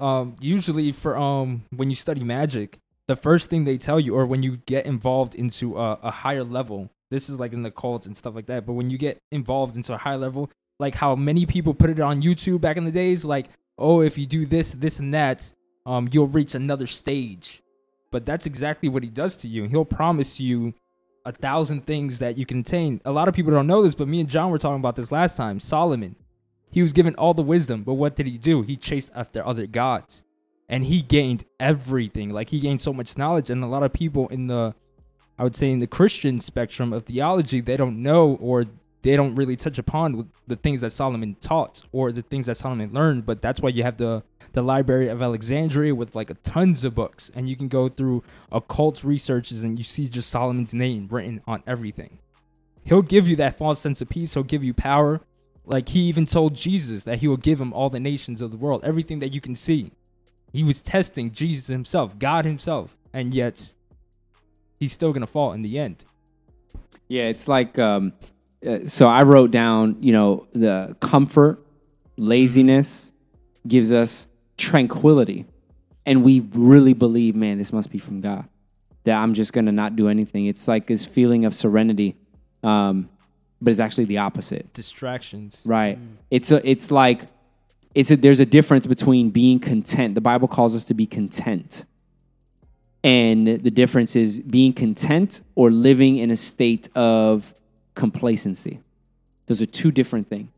[0.00, 2.78] Um usually for um when you study magic,
[3.08, 6.44] the first thing they tell you or when you get involved into a, a higher
[6.44, 9.18] level, this is like in the cults and stuff like that, but when you get
[9.32, 12.84] involved into a high level, like how many people put it on YouTube back in
[12.84, 13.46] the days like,
[13.78, 15.52] "Oh, if you do this, this and that,
[15.86, 17.60] um you'll reach another stage."
[18.12, 19.64] But that's exactly what he does to you.
[19.64, 20.74] He'll promise you
[21.26, 23.00] a thousand things that you can attain.
[23.04, 25.10] A lot of people don't know this, but me and John were talking about this
[25.12, 25.58] last time.
[25.60, 26.14] Solomon,
[26.70, 28.62] he was given all the wisdom, but what did he do?
[28.62, 30.22] He chased after other gods.
[30.68, 32.28] And he gained everything.
[32.30, 33.48] Like he gained so much knowledge.
[33.48, 34.74] And a lot of people in the
[35.38, 38.64] I would say in the Christian spectrum of theology, they don't know or
[39.02, 42.92] they don't really touch upon the things that Solomon taught or the things that Solomon
[42.92, 43.24] learned.
[43.24, 47.30] But that's why you have the the Library of Alexandria with like tons of books,
[47.34, 51.62] and you can go through occult researches and you see just Solomon's name written on
[51.66, 52.18] everything.
[52.84, 54.34] He'll give you that false sense of peace.
[54.34, 55.20] He'll give you power.
[55.68, 58.56] Like he even told Jesus that he will give him all the nations of the
[58.56, 59.92] world, everything that you can see.
[60.50, 63.74] He was testing Jesus himself, God himself, and yet
[64.80, 66.06] he's still gonna fall in the end.
[67.06, 68.14] Yeah, it's like um,
[68.66, 69.08] uh, so.
[69.08, 71.62] I wrote down, you know, the comfort,
[72.16, 73.12] laziness
[73.66, 75.44] gives us tranquility,
[76.06, 78.48] and we really believe, man, this must be from God.
[79.04, 80.46] That I'm just gonna not do anything.
[80.46, 82.16] It's like this feeling of serenity,
[82.62, 83.10] um,
[83.60, 84.72] but it's actually the opposite.
[84.72, 85.62] Distractions.
[85.66, 85.98] Right.
[85.98, 86.16] Mm.
[86.30, 87.26] It's a, it's like
[87.94, 90.14] it's a, there's a difference between being content.
[90.14, 91.84] The Bible calls us to be content.
[93.04, 97.54] And the difference is being content or living in a state of
[97.94, 98.80] complacency.
[99.46, 100.50] Those are two different things.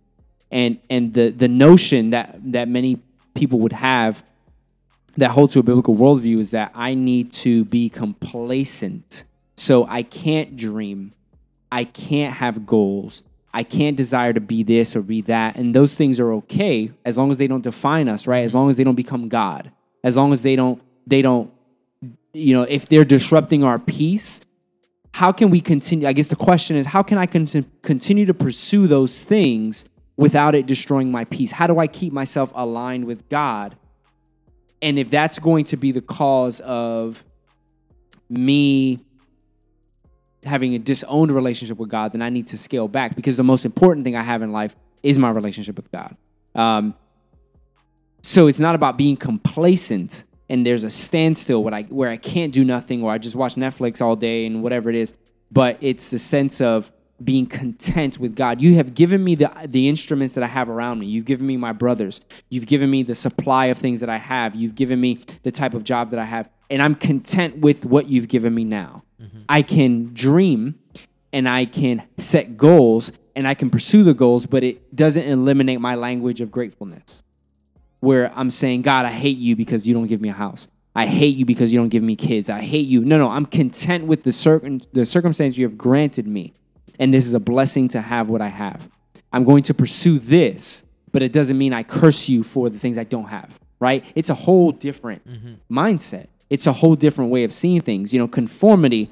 [0.50, 2.98] And and the the notion that that many
[3.34, 4.22] people would have
[5.16, 9.24] that hold to a biblical worldview is that I need to be complacent.
[9.56, 11.12] So I can't dream.
[11.72, 13.22] I can't have goals.
[13.52, 15.56] I can't desire to be this or be that.
[15.56, 18.44] And those things are okay as long as they don't define us, right?
[18.44, 19.72] As long as they don't become God.
[20.04, 21.52] As long as they don't, they don't,
[22.32, 24.40] you know, if they're disrupting our peace,
[25.12, 26.06] how can we continue?
[26.06, 29.84] I guess the question is, how can I con- continue to pursue those things
[30.16, 31.50] without it destroying my peace?
[31.50, 33.76] How do I keep myself aligned with God?
[34.80, 37.24] And if that's going to be the cause of
[38.28, 39.00] me
[40.44, 43.64] having a disowned relationship with God, then I need to scale back because the most
[43.64, 46.16] important thing I have in life is my relationship with God.
[46.54, 46.94] Um,
[48.22, 52.52] so it's not about being complacent and there's a standstill where I, where I can't
[52.52, 55.14] do nothing or I just watch Netflix all day and whatever it is.
[55.52, 56.90] But it's the sense of
[57.22, 58.60] being content with God.
[58.60, 61.06] You have given me the, the instruments that I have around me.
[61.06, 62.20] You've given me my brothers.
[62.48, 64.54] You've given me the supply of things that I have.
[64.54, 66.48] You've given me the type of job that I have.
[66.68, 69.04] And I'm content with what you've given me now.
[69.20, 69.40] Mm-hmm.
[69.48, 70.78] I can dream
[71.32, 75.80] and I can set goals and I can pursue the goals, but it doesn't eliminate
[75.80, 77.22] my language of gratefulness.
[78.00, 80.68] Where I'm saying, God, I hate you because you don't give me a house.
[80.94, 82.48] I hate you because you don't give me kids.
[82.48, 83.04] I hate you.
[83.04, 86.52] No, no, I'm content with the certain the circumstance you have granted me.
[86.98, 88.88] And this is a blessing to have what I have.
[89.32, 92.98] I'm going to pursue this, but it doesn't mean I curse you for the things
[92.98, 94.04] I don't have, right?
[94.14, 95.78] It's a whole different mm-hmm.
[95.78, 96.26] mindset.
[96.50, 98.12] It's a whole different way of seeing things.
[98.12, 99.08] You know, conformity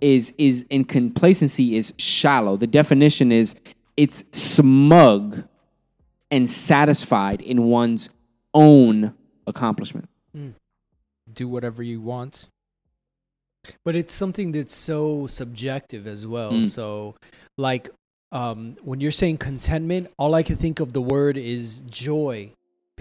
[0.00, 2.56] is is in complacency is shallow.
[2.56, 3.54] The definition is
[3.96, 5.44] it's smug
[6.30, 8.08] and satisfied in one's
[8.54, 9.14] own
[9.46, 10.08] accomplishment.
[11.32, 12.48] Do whatever you want.
[13.84, 16.64] but it's something that's so subjective as well Mm.
[16.64, 17.14] so
[17.56, 17.88] like
[18.32, 22.50] um, when you're saying contentment all i can think of the word is joy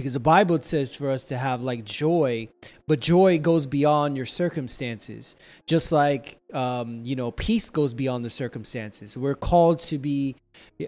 [0.02, 2.48] because the bible says for us to have like joy
[2.88, 5.36] but joy goes beyond your circumstances
[5.68, 10.36] just like um, you know peace goes beyond the circumstances we're called to be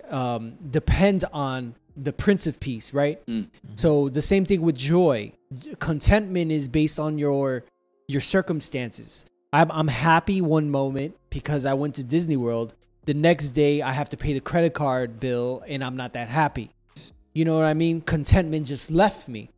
[0.09, 3.23] um, depend on the Prince of Peace, right?
[3.27, 3.47] Mm.
[3.75, 5.33] So the same thing with joy.
[5.79, 7.63] Contentment is based on your
[8.07, 9.25] your circumstances.
[9.51, 12.73] I'm I'm happy one moment because I went to Disney World.
[13.05, 16.29] The next day I have to pay the credit card bill and I'm not that
[16.29, 16.71] happy.
[17.33, 18.01] You know what I mean?
[18.01, 19.49] Contentment just left me.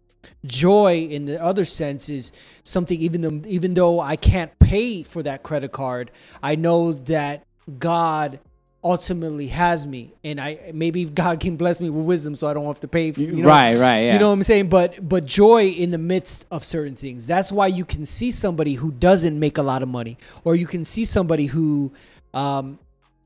[0.46, 2.32] Joy in the other sense is
[2.64, 6.12] something even though even though I can't pay for that credit card,
[6.42, 7.46] I know that
[7.80, 8.40] God
[8.86, 12.68] ultimately has me and I maybe God can bless me with wisdom so I don't
[12.68, 14.14] have to pay for you know, right, right, yeah.
[14.14, 14.70] you know what I'm saying?
[14.70, 17.26] But but joy in the midst of certain things.
[17.26, 20.68] That's why you can see somebody who doesn't make a lot of money, or you
[20.68, 21.92] can see somebody who,
[22.36, 22.78] um,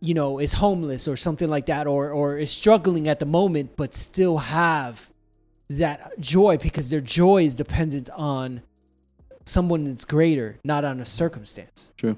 [0.01, 3.75] you know, is homeless or something like that, or or is struggling at the moment,
[3.75, 5.09] but still have
[5.69, 8.61] that joy because their joy is dependent on
[9.45, 11.91] someone that's greater, not on a circumstance.
[11.97, 12.15] True.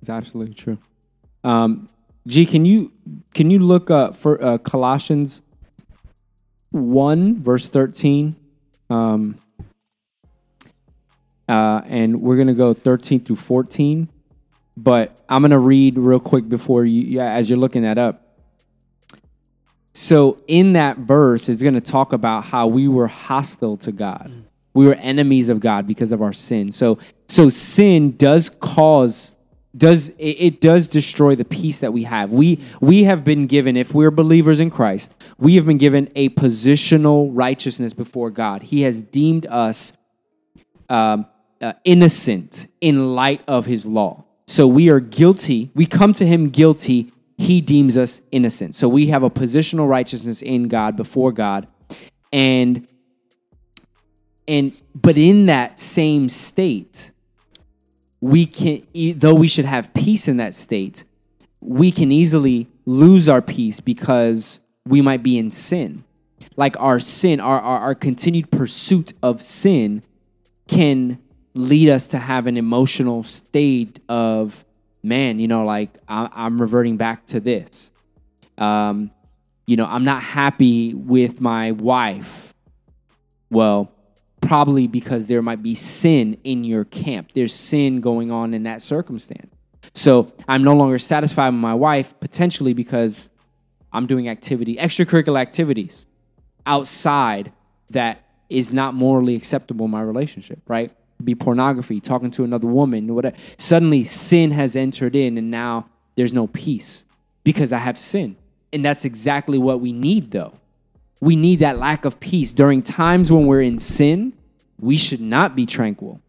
[0.00, 0.78] It's absolutely true.
[1.44, 1.88] Um,
[2.26, 2.92] G, can you
[3.34, 5.40] can you look up for uh, Colossians
[6.70, 8.36] one verse thirteen?
[8.90, 9.38] Um,
[11.48, 14.08] uh, and we're gonna go thirteen through fourteen,
[14.76, 18.22] but I'm gonna read real quick before you, yeah, as you're looking that up.
[19.94, 24.32] So in that verse, it's gonna talk about how we were hostile to God.
[24.74, 26.72] We were enemies of God because of our sin.
[26.72, 26.98] So
[27.28, 29.32] so sin does cause
[29.76, 32.30] does it, it does destroy the peace that we have.
[32.30, 36.30] We we have been given if we're believers in Christ, we have been given a
[36.30, 38.62] positional righteousness before God.
[38.62, 39.92] He has deemed us
[40.88, 41.26] um,
[41.60, 44.24] uh, innocent in light of his law.
[44.46, 45.70] So we are guilty.
[45.74, 47.12] We come to him guilty.
[47.38, 48.74] He deems us innocent.
[48.74, 51.66] So we have a positional righteousness in God before God.
[52.32, 52.86] And
[54.48, 57.10] and but in that same state,
[58.20, 58.82] we can
[59.16, 61.04] though we should have peace in that state,
[61.60, 66.04] we can easily lose our peace because we might be in sin.
[66.56, 70.02] Like our sin, our, our, our continued pursuit of sin
[70.68, 71.18] can
[71.54, 74.64] lead us to have an emotional state of
[75.02, 77.90] man you know like I, i'm reverting back to this.
[78.58, 79.10] Um,
[79.66, 82.54] you know i'm not happy with my wife.
[83.50, 83.92] Well
[84.40, 87.32] probably because there might be sin in your camp.
[87.32, 89.52] There's sin going on in that circumstance.
[89.94, 93.28] So i'm no longer satisfied with my wife potentially because
[93.92, 96.06] i'm doing activity extracurricular activities
[96.66, 97.52] outside
[97.90, 100.92] that is not morally acceptable in my relationship, right?
[101.24, 103.36] Be pornography, talking to another woman, whatever.
[103.56, 107.04] Suddenly sin has entered in and now there's no peace
[107.44, 108.36] because I have sin.
[108.72, 110.54] And that's exactly what we need though.
[111.20, 114.32] We need that lack of peace during times when we're in sin.
[114.80, 116.20] We should not be tranquil.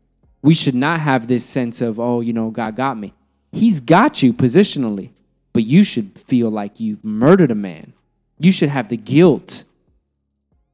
[0.43, 3.13] We should not have this sense of, oh, you know, God got me.
[3.51, 5.09] He's got you positionally,
[5.53, 7.93] but you should feel like you've murdered a man.
[8.39, 9.63] You should have the guilt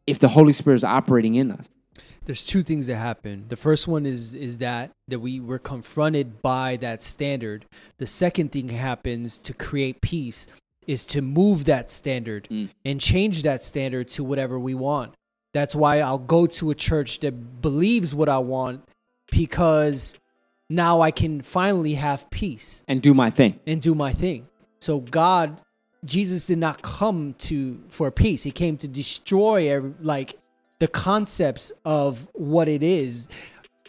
[0.08, 1.70] if the Holy Spirit is operating in us.
[2.30, 3.46] There's two things that happen.
[3.48, 7.66] The first one is is that that we were confronted by that standard.
[7.98, 10.46] The second thing happens to create peace
[10.86, 12.70] is to move that standard Mm.
[12.86, 15.14] and change that standard to whatever we want.
[15.54, 18.84] That's why I'll go to a church that believes what I want
[19.32, 20.16] because
[20.70, 23.60] now I can finally have peace and do my thing.
[23.66, 24.48] and do my thing.
[24.80, 25.60] So God,
[26.06, 28.44] Jesus did not come to for peace.
[28.44, 30.36] He came to destroy every, like
[30.80, 33.28] the concepts of what it is.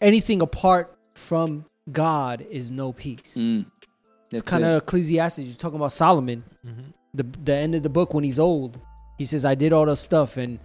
[0.00, 3.36] Anything apart from God is no peace.
[3.38, 3.66] Mm.
[4.32, 4.76] It's kind of it.
[4.78, 5.40] Ecclesiastes.
[5.40, 6.44] You're talking about Solomon.
[7.14, 8.80] The the end of the book when he's old,
[9.18, 10.58] he says, "I did all this stuff, and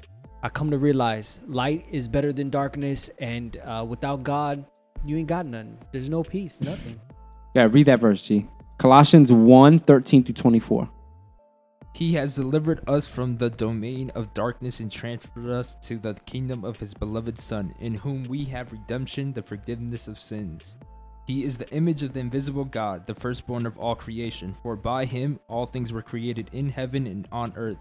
[0.43, 4.63] I come to realize light is better than darkness, and uh, without God,
[5.03, 5.78] you ain't got nothing.
[5.91, 6.99] There's no peace, nothing."
[7.55, 8.45] Yeah, read that verse, G.
[8.78, 10.89] Colossians 1 13 through 24.
[11.95, 16.65] He has delivered us from the domain of darkness and transferred us to the kingdom
[16.65, 20.75] of his beloved Son, in whom we have redemption, the forgiveness of sins.
[21.25, 25.05] He is the image of the invisible God, the firstborn of all creation, for by
[25.05, 27.79] him all things were created in heaven and on earth,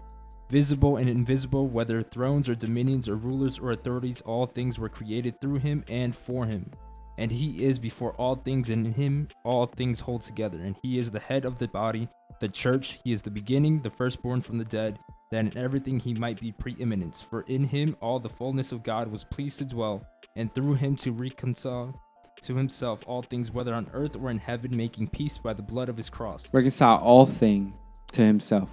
[0.49, 5.41] visible and invisible, whether thrones or dominions or rulers or authorities, all things were created
[5.41, 6.71] through him and for him.
[7.17, 10.59] And he is before all things, and in him all things hold together.
[10.59, 12.07] And he is the head of the body,
[12.39, 12.99] the church.
[13.03, 14.99] He is the beginning, the firstborn from the dead,
[15.31, 17.21] that in everything he might be preeminence.
[17.21, 20.05] For in him all the fullness of God was pleased to dwell,
[20.35, 21.99] and through him to reconcile
[22.41, 25.89] to himself all things, whether on earth or in heaven, making peace by the blood
[25.89, 26.53] of his cross.
[26.53, 27.75] Reconcile all things
[28.11, 28.69] to himself.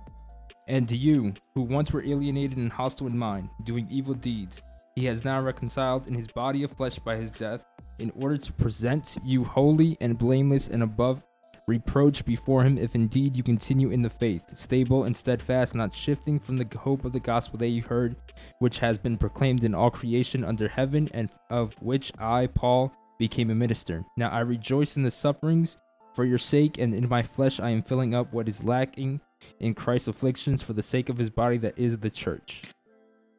[0.69, 4.61] And to you, who once were alienated and hostile in mind, doing evil deeds,
[4.95, 7.65] he has now reconciled in his body of flesh by his death,
[7.99, 11.25] in order to present you holy and blameless and above
[11.67, 16.39] reproach before him if indeed you continue in the faith, stable and steadfast, not shifting
[16.39, 18.17] from the hope of the gospel that you heard,
[18.59, 23.51] which has been proclaimed in all creation under heaven, and of which I, Paul, became
[23.51, 24.05] a minister.
[24.17, 25.77] Now I rejoice in the sufferings
[26.15, 29.21] for your sake, and in my flesh I am filling up what is lacking
[29.61, 32.63] in Christ's afflictions for the sake of his body that is the church.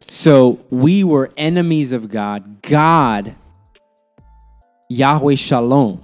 [0.07, 2.61] So we were enemies of God.
[2.61, 3.36] God,
[4.89, 6.03] Yahweh Shalom,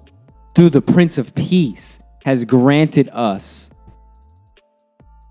[0.56, 2.00] through the Prince of Peace,
[2.30, 3.72] has granted us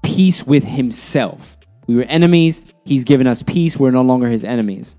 [0.02, 1.56] peace with himself.
[1.86, 2.60] We were enemies.
[2.84, 3.76] He's given us peace.
[3.76, 4.96] We're no longer his enemies.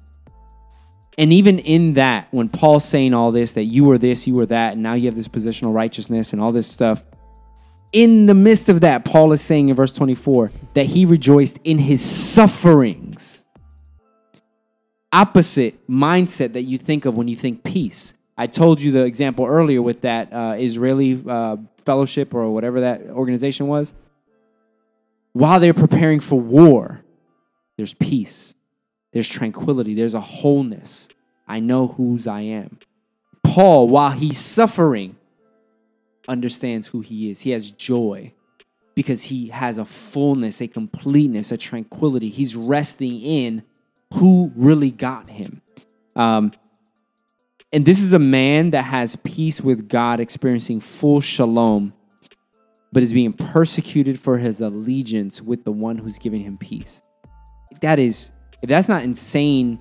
[1.18, 4.45] And even in that, when Paul's saying all this, that you were this, you were
[4.45, 7.04] that, and now you have this positional righteousness and all this stuff,
[7.91, 11.80] in the midst of that, Paul is saying in verse 24 that he rejoiced in
[11.80, 13.43] his sufferings.
[15.12, 18.14] Opposite mindset that you think of when you think peace.
[18.38, 23.08] I told you the example earlier with that uh, Israeli uh, fellowship or whatever that
[23.08, 23.94] organization was.
[25.34, 27.04] While they're preparing for war,
[27.78, 28.56] there's peace,
[29.14, 31.08] there's tranquility, there's a wholeness.
[31.48, 32.80] I know whose I am.
[33.44, 35.16] Paul, while he's suffering,
[36.30, 37.42] understands who he is.
[37.42, 38.32] He has joy
[38.96, 42.30] because he has a fullness, a completeness, a tranquility.
[42.30, 43.64] He's resting in
[44.14, 45.62] who really got him.
[46.16, 46.54] Um,
[47.72, 51.93] and this is a man that has peace with God, experiencing full shalom,
[52.91, 57.01] but is being persecuted for his allegiance with the one who's giving him peace.
[57.82, 58.32] That is,
[58.63, 59.80] if that's not insane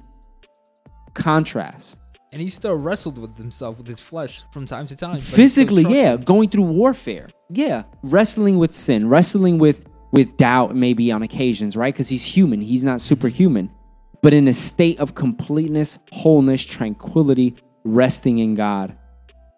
[1.14, 1.98] contrast.
[2.30, 5.12] And he still wrestled with himself, with his flesh from time to time.
[5.12, 10.36] but he still physically yeah going through warfare yeah wrestling with sin wrestling with with
[10.36, 13.70] doubt maybe on occasions right because he's human he's not superhuman
[14.22, 17.56] but in a state of completeness wholeness tranquility
[17.94, 18.96] resting in god.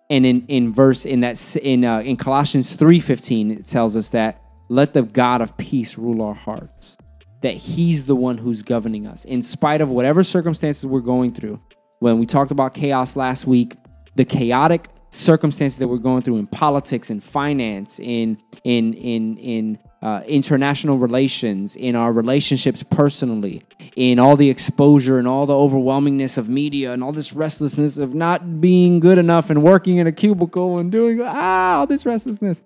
[0.08, 4.42] And in in verse in that in uh, in colossians 3.15 it tells us that
[4.68, 6.96] let the god of peace rule our hearts
[7.42, 9.24] that he's the one who's governing us.
[9.24, 11.58] In spite of whatever circumstances we're going through
[12.00, 13.76] when we talked about chaos last week
[14.16, 19.78] the chaotic circumstances that we're going through in politics and finance in in in in
[20.02, 23.62] uh, international relations in our relationships personally
[23.96, 28.14] in all the exposure and all the overwhelmingness of media and all this restlessness of
[28.14, 32.62] not being good enough and working in a cubicle and doing ah all this restlessness.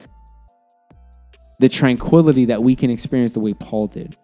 [1.61, 4.17] The tranquility that we can experience the way paul did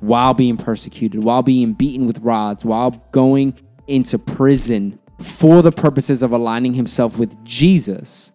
[0.00, 3.58] while being persecuted, while being beaten with rods, while going
[3.88, 8.32] into prison for the purposes of aligning himself with Jesus,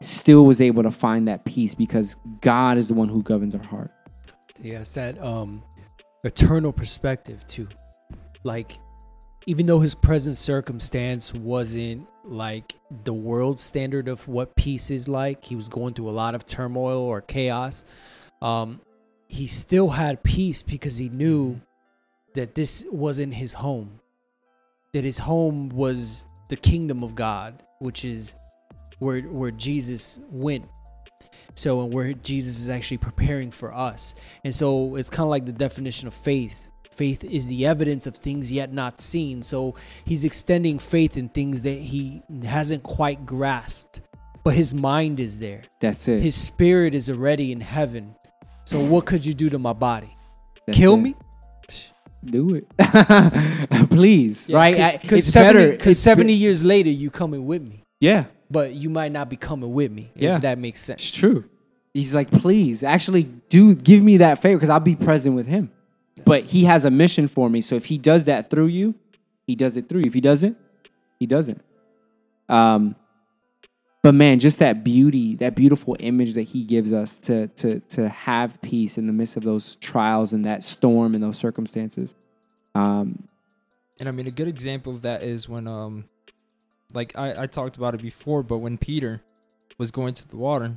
[0.00, 3.62] still was able to find that peace because God is the one who governs our
[3.62, 3.90] heart.
[4.60, 5.62] Yeah, it's that um
[6.24, 7.68] eternal perspective too.
[8.44, 8.78] Like
[9.46, 15.44] even though his present circumstance wasn't like the world standard of what peace is like,
[15.44, 17.84] he was going through a lot of turmoil or chaos.
[18.40, 18.80] Um
[19.28, 21.60] he still had peace because he knew
[22.34, 24.00] that this wasn't his home.
[24.94, 28.34] That his home was the kingdom of God, which is
[28.98, 30.64] where where Jesus went.
[31.56, 34.16] So and where jesus is actually preparing for us.
[34.42, 36.70] And so it's kind of like the definition of faith.
[36.90, 39.42] Faith is the evidence of things yet not seen.
[39.42, 44.00] So he's extending faith in things that he hasn't quite grasped
[44.44, 45.62] but his mind is there.
[45.80, 46.22] That's it.
[46.22, 48.14] his spirit is already in heaven.
[48.64, 50.14] So what could you do to my body?
[50.66, 50.98] That's kill it.
[50.98, 51.14] me
[52.26, 52.66] Do it.
[53.90, 54.50] Please.
[54.52, 54.74] right?
[54.78, 55.76] I- because it's 70, better.
[55.76, 59.28] 'cause it's 70 be- years later you coming with me yeah, but you might not
[59.30, 60.36] be coming with me Yeah.
[60.36, 61.44] if that makes sense it's true.
[61.92, 65.70] He's like, please, actually, do give me that favor because I'll be present with him.
[66.24, 67.60] But he has a mission for me.
[67.60, 68.96] So if he does that through you,
[69.46, 70.06] he does it through you.
[70.06, 70.56] If he doesn't,
[71.20, 71.62] he doesn't.
[72.48, 72.96] Um,
[74.04, 78.06] but man, just that beauty, that beautiful image that he gives us to to to
[78.10, 82.14] have peace in the midst of those trials and that storm and those circumstances.
[82.74, 83.24] Um,
[83.98, 86.04] And I mean, a good example of that is when, um,
[86.92, 89.22] like I, I talked about it before, but when Peter
[89.78, 90.76] was going to the water,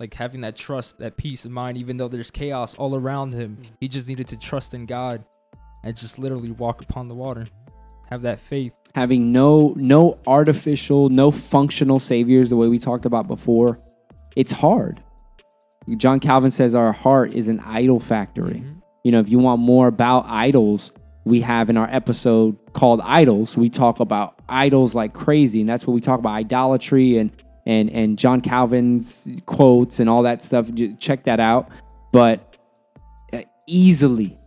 [0.00, 3.58] like having that trust, that peace of mind, even though there's chaos all around him,
[3.78, 5.24] he just needed to trust in God
[5.84, 7.46] and just literally walk upon the water,
[8.08, 8.72] have that faith.
[8.94, 13.78] having no no artificial, no functional saviors the way we talked about before,
[14.36, 15.02] it's hard.
[15.96, 18.62] John Calvin says our heart is an idol factory.
[19.04, 20.92] You know, if you want more about idols,
[21.24, 25.86] we have in our episode called Idols, we talk about idols like crazy, and that's
[25.86, 27.30] what we talk about idolatry and
[27.66, 30.68] and and John Calvin's quotes and all that stuff.
[30.98, 31.68] Check that out.
[32.12, 32.56] But
[33.32, 34.37] uh, easily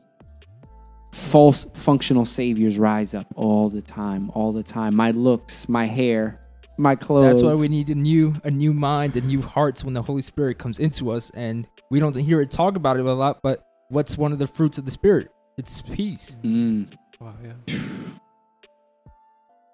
[1.12, 4.96] false functional saviors rise up all the time, all the time.
[4.96, 6.40] My looks, my hair,
[6.78, 7.26] my clothes.
[7.26, 10.22] That's why we need a new a new mind, a new hearts when the Holy
[10.22, 13.40] Spirit comes into us, and we don't hear it talk about it a lot.
[13.42, 15.30] But what's one of the fruits of the Spirit?
[15.58, 16.38] It's peace.
[16.44, 17.54] Mm, Wow, yeah.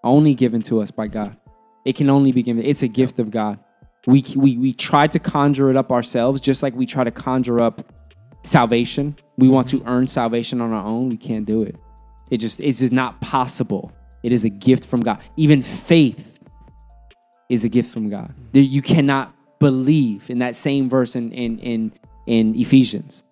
[0.03, 1.37] only given to us by God.
[1.85, 2.63] It can only be given.
[2.65, 3.59] It's a gift of God.
[4.05, 7.61] We we we try to conjure it up ourselves, just like we try to conjure
[7.61, 7.81] up
[8.47, 9.15] salvation.
[9.37, 11.09] We want to earn salvation on our own.
[11.09, 11.75] We can't do it.
[12.31, 13.91] It just it's just not possible.
[14.23, 15.19] It is a gift from God.
[15.37, 16.39] Even faith
[17.49, 18.33] is a gift from God.
[18.53, 21.93] You cannot believe in that same verse in in in,
[22.25, 23.23] in Ephesians.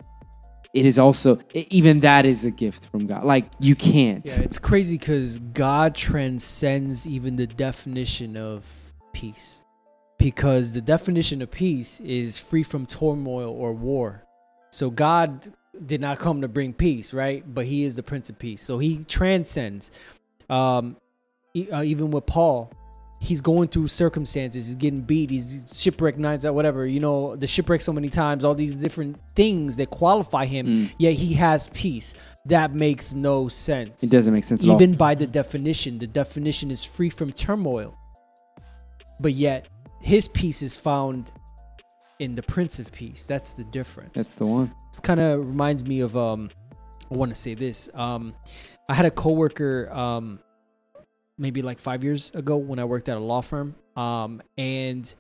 [0.73, 3.23] It is also even that is a gift from God.
[3.23, 4.25] Like you can't.
[4.25, 9.63] Yeah, it's crazy because God transcends even the definition of peace.
[10.17, 14.25] Because the definition of peace is free from turmoil or war.
[14.75, 15.53] So God
[15.85, 17.43] did not come to bring peace, right?
[17.47, 18.61] But He is the Prince of Peace.
[18.61, 19.91] So He transcends.
[20.49, 20.97] Um,
[21.71, 22.71] uh, even with Paul,
[23.21, 24.67] he's going through circumstances.
[24.67, 25.29] He's getting beat.
[25.29, 26.85] He's shipwrecked nine times, whatever.
[26.85, 28.43] You know, the shipwreck so many times.
[28.43, 30.67] All these different things that qualify him.
[30.67, 30.95] Mm.
[30.97, 32.13] Yet he has peace.
[32.45, 34.03] That makes no sense.
[34.03, 34.75] It doesn't make sense at all.
[34.75, 37.97] Even by the definition, the definition is free from turmoil.
[39.21, 39.69] But yet,
[40.01, 41.31] his peace is found
[42.19, 43.25] in the Prince of Peace.
[43.25, 44.13] That's the difference.
[44.13, 44.73] That's the one.
[44.91, 46.49] This kind of reminds me of um
[47.11, 47.89] I want to say this.
[47.93, 48.33] Um
[48.89, 50.39] I had a coworker um
[51.37, 55.13] maybe like 5 years ago when I worked at a law firm um and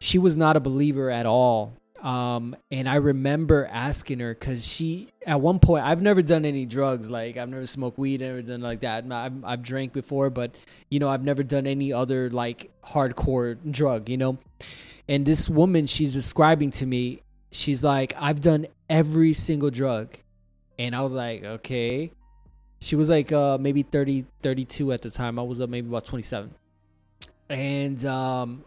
[0.00, 1.74] she was not a believer at all.
[2.00, 6.64] Um and I remember asking her cuz she at one point I've never done any
[6.64, 9.04] drugs like I've never smoked weed never done like that.
[9.10, 10.54] I've, I've drank before but
[10.90, 14.38] you know I've never done any other like hardcore drug, you know.
[15.08, 20.16] And this woman she's describing to me she's like i've done every single drug.
[20.78, 22.12] And i was like okay.
[22.80, 25.38] She was like uh maybe 30 32 at the time.
[25.38, 26.50] I was up maybe about 27
[27.48, 28.64] and um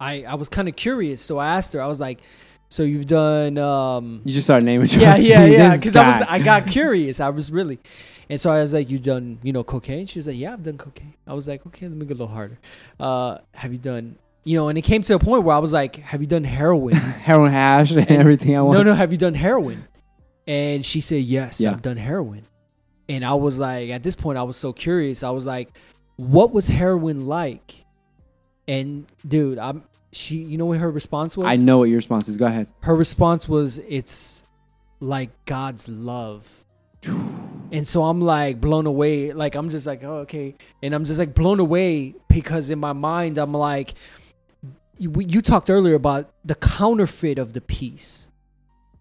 [0.00, 1.20] i i was kind of curious.
[1.22, 2.20] So i asked her i was like
[2.68, 5.26] so you've done um You just started naming yeah drugs.
[5.28, 5.76] yeah yeah.
[5.76, 7.20] because i was i got curious.
[7.20, 7.78] I was really
[8.28, 10.06] and so i was like "You've done you know cocaine?
[10.06, 11.14] She was like yeah i've done cocaine.
[11.26, 12.58] I was like okay let me go a little harder.
[12.98, 15.72] Uh have you done you know and it came to a point where i was
[15.72, 16.94] like have you done heroin
[17.28, 18.78] heroin hash and everything I want.
[18.78, 19.88] no, no, have you done heroin?
[20.46, 21.70] And she said, Yes, Yeah.
[21.70, 22.42] I've done heroin.
[23.08, 25.22] And I was like, at this point, I was so curious.
[25.22, 25.74] I was like,
[26.16, 27.74] What was heroin like?
[28.68, 31.46] And dude, I'm she you know what her response was?
[31.46, 32.36] I know what your response is.
[32.36, 32.66] Go ahead.
[32.80, 34.42] Her response was, It's
[35.00, 36.66] like God's love.
[37.72, 39.32] And so I'm like blown away.
[39.32, 40.54] Like I'm just like, oh, okay.
[40.80, 43.94] And I'm just like blown away because in my mind, I'm like,
[44.98, 48.28] you, we- you talked earlier about the counterfeit of the peace.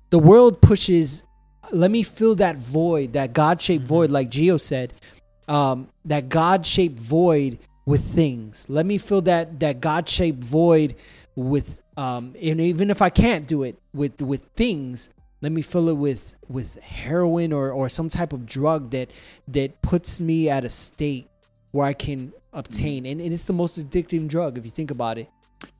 [0.09, 1.23] The world pushes,
[1.71, 4.93] let me fill that void, that God shaped void, like Geo said,
[5.47, 8.65] um, that God shaped void with things.
[8.69, 10.95] Let me fill that that God shaped void
[11.35, 15.09] with, um, and even if I can't do it with with things,
[15.41, 19.11] let me fill it with with heroin or or some type of drug that
[19.49, 21.27] that puts me at a state
[21.71, 25.17] where I can obtain, and, and it's the most addictive drug if you think about
[25.17, 25.27] it.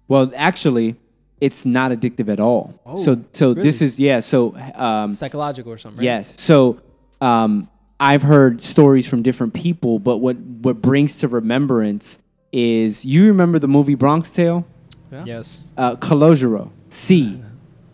[0.08, 0.96] Well, actually,
[1.42, 2.80] it's not addictive at all.
[2.86, 4.20] Oh, so, so this is yeah.
[4.20, 6.00] So, um, Psychological or something.
[6.00, 6.06] Right?
[6.06, 6.34] yes.
[6.38, 6.80] So,
[7.22, 12.20] um, I've heard stories from different people, but what what brings to remembrance
[12.52, 14.66] is you remember the movie Bronx Tale?
[15.12, 15.24] Yeah.
[15.26, 15.68] Yes.
[15.78, 17.42] uh, Calogero, C.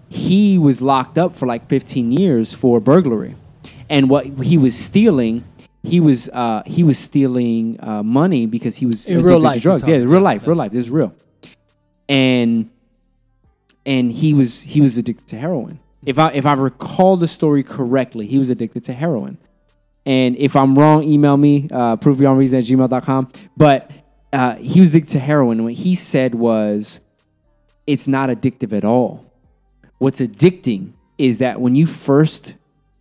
[0.07, 3.35] He was locked up for like 15 years for burglary,
[3.89, 5.43] and what he was stealing,
[5.83, 9.43] he was uh, he was stealing uh, money because he was In addicted real to
[9.43, 9.87] life, you're drugs.
[9.87, 10.71] Yeah, real life, real life.
[10.71, 11.13] This is real,
[12.09, 12.69] and
[13.85, 15.79] and he was he was addicted to heroin.
[16.05, 19.37] If I if I recall the story correctly, he was addicted to heroin.
[20.05, 23.31] And if I'm wrong, email me, uh, provebeyondreason at gmail.com.
[23.55, 23.91] But
[24.33, 25.63] uh, he was addicted to heroin.
[25.63, 27.01] What he said was,
[27.85, 29.31] it's not addictive at all.
[29.99, 32.55] What's addicting is that when you first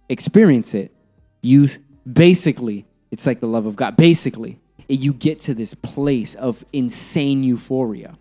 [0.09, 0.93] experience it,
[1.41, 1.69] you
[2.11, 3.97] basically, it's like the love of God.
[3.97, 8.19] Basically, you get to this place of insane euphoria.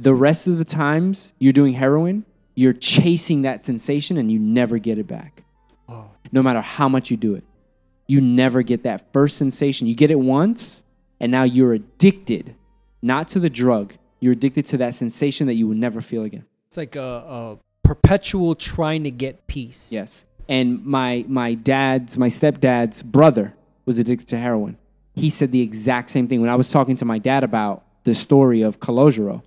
[0.00, 2.24] The rest of the times you're doing heroin,
[2.54, 5.42] you're chasing that sensation and you never get it back.
[5.88, 6.10] Oh.
[6.32, 7.44] No matter how much you do it,
[8.06, 9.86] you never get that first sensation.
[9.86, 10.82] You get it once,
[11.20, 12.54] and now you're addicted,
[13.02, 13.94] not to the drug.
[14.20, 16.46] You're addicted to that sensation that you will never feel again.
[16.68, 19.92] It's like a, a perpetual trying to get peace.
[19.92, 20.24] Yes.
[20.48, 24.78] And my my dad's my stepdad's brother was addicted to heroin.
[25.14, 28.14] He said the exact same thing when I was talking to my dad about the
[28.14, 29.42] story of Calogero.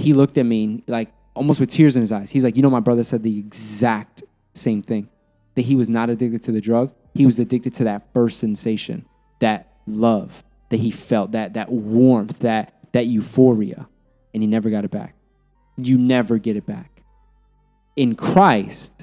[0.00, 2.30] He looked at me like almost with tears in his eyes.
[2.30, 4.22] He's like, "You know, my brother said the exact
[4.54, 5.08] same thing.
[5.54, 6.92] That he was not addicted to the drug.
[7.14, 9.04] He was addicted to that first sensation,
[9.40, 13.88] that love that he felt, that that warmth, that that euphoria,
[14.32, 15.14] and he never got it back.
[15.76, 17.02] You never get it back.
[17.96, 18.99] In Christ,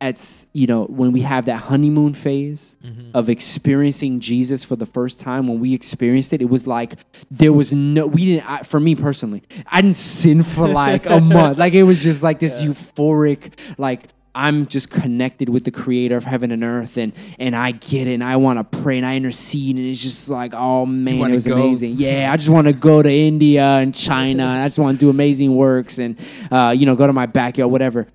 [0.00, 3.10] at you know when we have that honeymoon phase Mm-hmm.
[3.14, 6.94] of experiencing Jesus for the first time when we experienced it it was like
[7.30, 11.20] there was no we didn't I, for me personally I didn't sin for like a
[11.36, 16.16] month like it was just like this euphoric like I'm just connected with the creator
[16.16, 19.06] of heaven and earth and and I get it and I want to pray and
[19.06, 21.54] I intercede and it's just like oh man it was go.
[21.54, 24.98] amazing yeah I just want to go to India and China and I just want
[24.98, 26.16] to do amazing works and
[26.52, 28.06] uh, you know go to my backyard whatever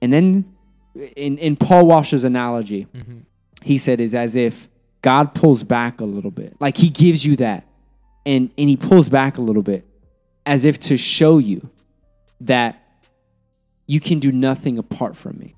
[0.00, 0.54] and then
[0.94, 3.18] in in Paul Washer's analogy, Mm-hmm.
[3.62, 4.68] he said is as if
[5.02, 6.56] God pulls back a little bit.
[6.60, 7.66] Like he gives you that
[8.26, 9.84] and and he pulls back a little bit
[10.46, 11.68] as if to show you
[12.40, 12.82] that
[13.86, 15.54] you can do nothing apart from me.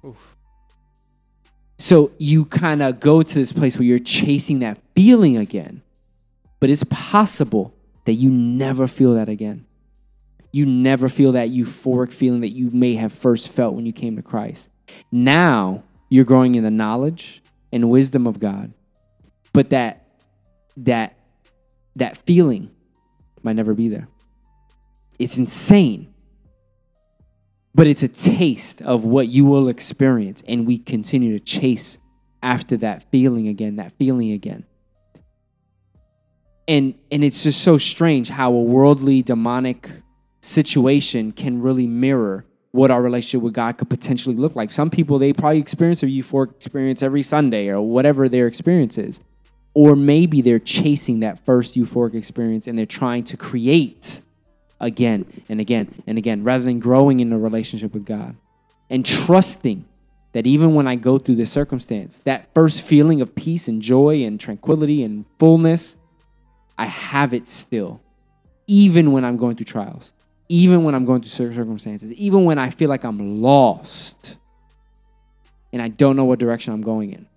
[1.79, 5.83] So you kind of go to this place where you're chasing that feeling again.
[6.59, 7.75] But it's possible
[8.05, 9.67] that you never feel that again.
[10.53, 14.17] You never feel that euphoric feeling that you may have first felt when you came
[14.17, 14.69] to Christ.
[15.11, 18.73] Now you're growing in the knowledge and wisdom of God.
[19.53, 20.07] But that
[20.77, 21.17] that
[21.97, 22.71] that feeling
[23.43, 24.09] might never be there.
[25.19, 26.13] It's insane.
[27.75, 31.99] But it's a taste of what you will experience and we continue to chase
[32.43, 34.65] after that feeling again, that feeling again.
[36.67, 39.91] And and it's just so strange how a worldly demonic
[40.41, 44.71] situation can really mirror what our relationship with God could potentially look like.
[44.71, 49.21] Some people they probably experience a euphoric experience every Sunday or whatever their experience is.
[49.75, 54.23] Or maybe they're chasing that first euphoric experience and they're trying to create
[54.81, 58.37] again and again and again rather than growing in a relationship with God
[58.89, 59.85] and trusting
[60.33, 64.23] that even when I go through this circumstance, that first feeling of peace and joy
[64.23, 65.97] and tranquility and fullness,
[66.79, 68.01] I have it still,
[68.67, 70.13] even when I'm going through trials,
[70.51, 74.37] even when I'm going through certain circumstances, even when I feel like I'm lost
[75.73, 77.29] and I don't know what direction I'm going in.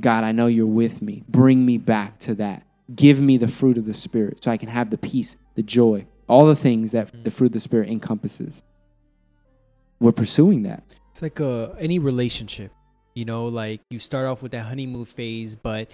[0.00, 1.22] God, I know you're with me.
[1.28, 2.64] Bring me back to that.
[2.92, 6.06] Give me the fruit of the Spirit so I can have the peace, the joy,
[6.26, 8.64] all the things that the fruit of the Spirit encompasses.
[10.00, 10.82] We're pursuing that.
[11.12, 12.72] It's like uh, any relationship,
[13.14, 15.92] you know, like you start off with that honeymoon phase, but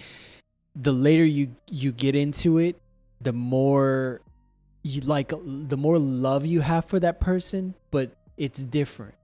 [0.75, 2.81] the later you you get into it,
[3.21, 4.21] the more
[4.83, 9.15] you like the more love you have for that person, but it's different.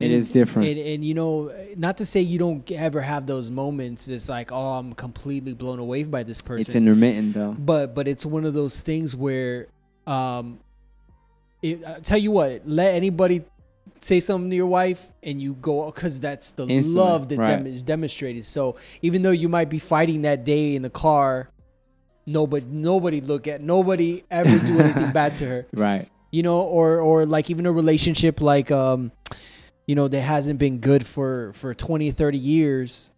[0.00, 0.68] It is different.
[0.68, 4.08] And, and you know, not to say you don't ever have those moments.
[4.08, 7.52] It's like, oh, I'm completely blown away by this person It's intermittent though.
[7.58, 9.68] but but it's one of those things where
[10.06, 10.58] um
[11.62, 13.44] it, I tell you what let anybody
[14.00, 17.56] say something to your wife and you go because that's the Instantly, love that right.
[17.56, 21.48] dem- is demonstrated so even though you might be fighting that day in the car
[22.26, 26.08] nobody nobody look at nobody ever do anything bad to her Right.
[26.30, 29.12] you know or or like even a relationship like um
[29.86, 33.10] you know that hasn't been good for for 20 30 years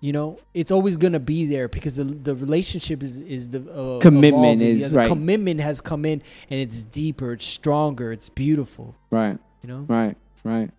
[0.00, 4.00] you know it's always gonna be there because the the relationship is is the uh,
[4.00, 4.66] Commitment evolving.
[4.66, 5.06] is- Yeah, the right.
[5.06, 9.38] commitment has come in and it's deeper it's stronger it's beautiful Right.
[9.62, 10.70] you know Right, right.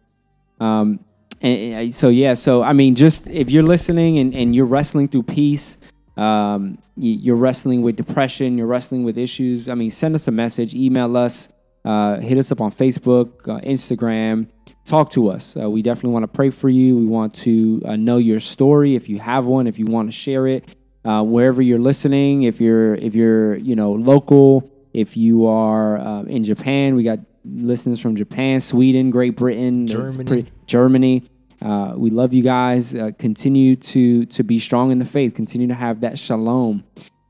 [0.59, 0.99] Um,
[1.41, 5.09] and, and so yeah, so I mean, just if you're listening and, and you're wrestling
[5.09, 5.77] through peace,
[6.17, 9.67] um, you're wrestling with depression, you're wrestling with issues.
[9.69, 11.49] I mean, send us a message, email us,
[11.85, 14.47] uh, hit us up on Facebook, uh, Instagram,
[14.85, 15.57] talk to us.
[15.59, 16.97] Uh, we definitely want to pray for you.
[16.97, 20.11] We want to uh, know your story if you have one, if you want to
[20.13, 20.75] share it.
[21.05, 26.21] Uh, wherever you're listening, if you're if you're you know local, if you are uh,
[26.23, 30.23] in Japan, we got listeners from Japan, Sweden, Great Britain, Germany.
[30.23, 31.23] pretty- Germany.
[31.63, 32.93] Uh, we love you guys.
[32.93, 35.33] Uh, continue to to be strong in the faith.
[35.33, 36.83] Continue to have that shalom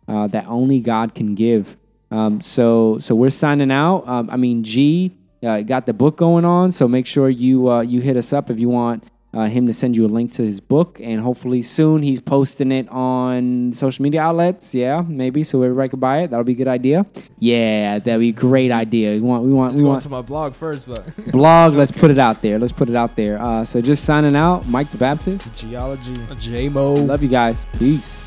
[0.07, 1.77] uh, that only God can give.
[2.09, 4.07] Um, so so we're signing out.
[4.07, 6.71] Um, I mean, G uh, got the book going on.
[6.71, 9.03] So make sure you uh, you hit us up if you want
[9.33, 12.71] uh, him to send you a link to his book, and hopefully soon he's posting
[12.71, 14.75] it on social media outlets.
[14.75, 16.29] Yeah, maybe so everybody could buy it.
[16.29, 17.05] That'll be a good idea.
[17.39, 19.13] Yeah, that'd be a great idea.
[19.13, 21.71] We want, we want, let's we want to my blog first, but blog.
[21.71, 21.77] okay.
[21.77, 22.59] Let's put it out there.
[22.59, 23.41] Let's put it out there.
[23.41, 26.93] Uh, so just signing out, Mike the Baptist, Geology, J Mo.
[26.93, 27.65] Love you guys.
[27.79, 28.21] Peace.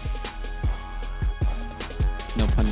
[2.37, 2.67] No pun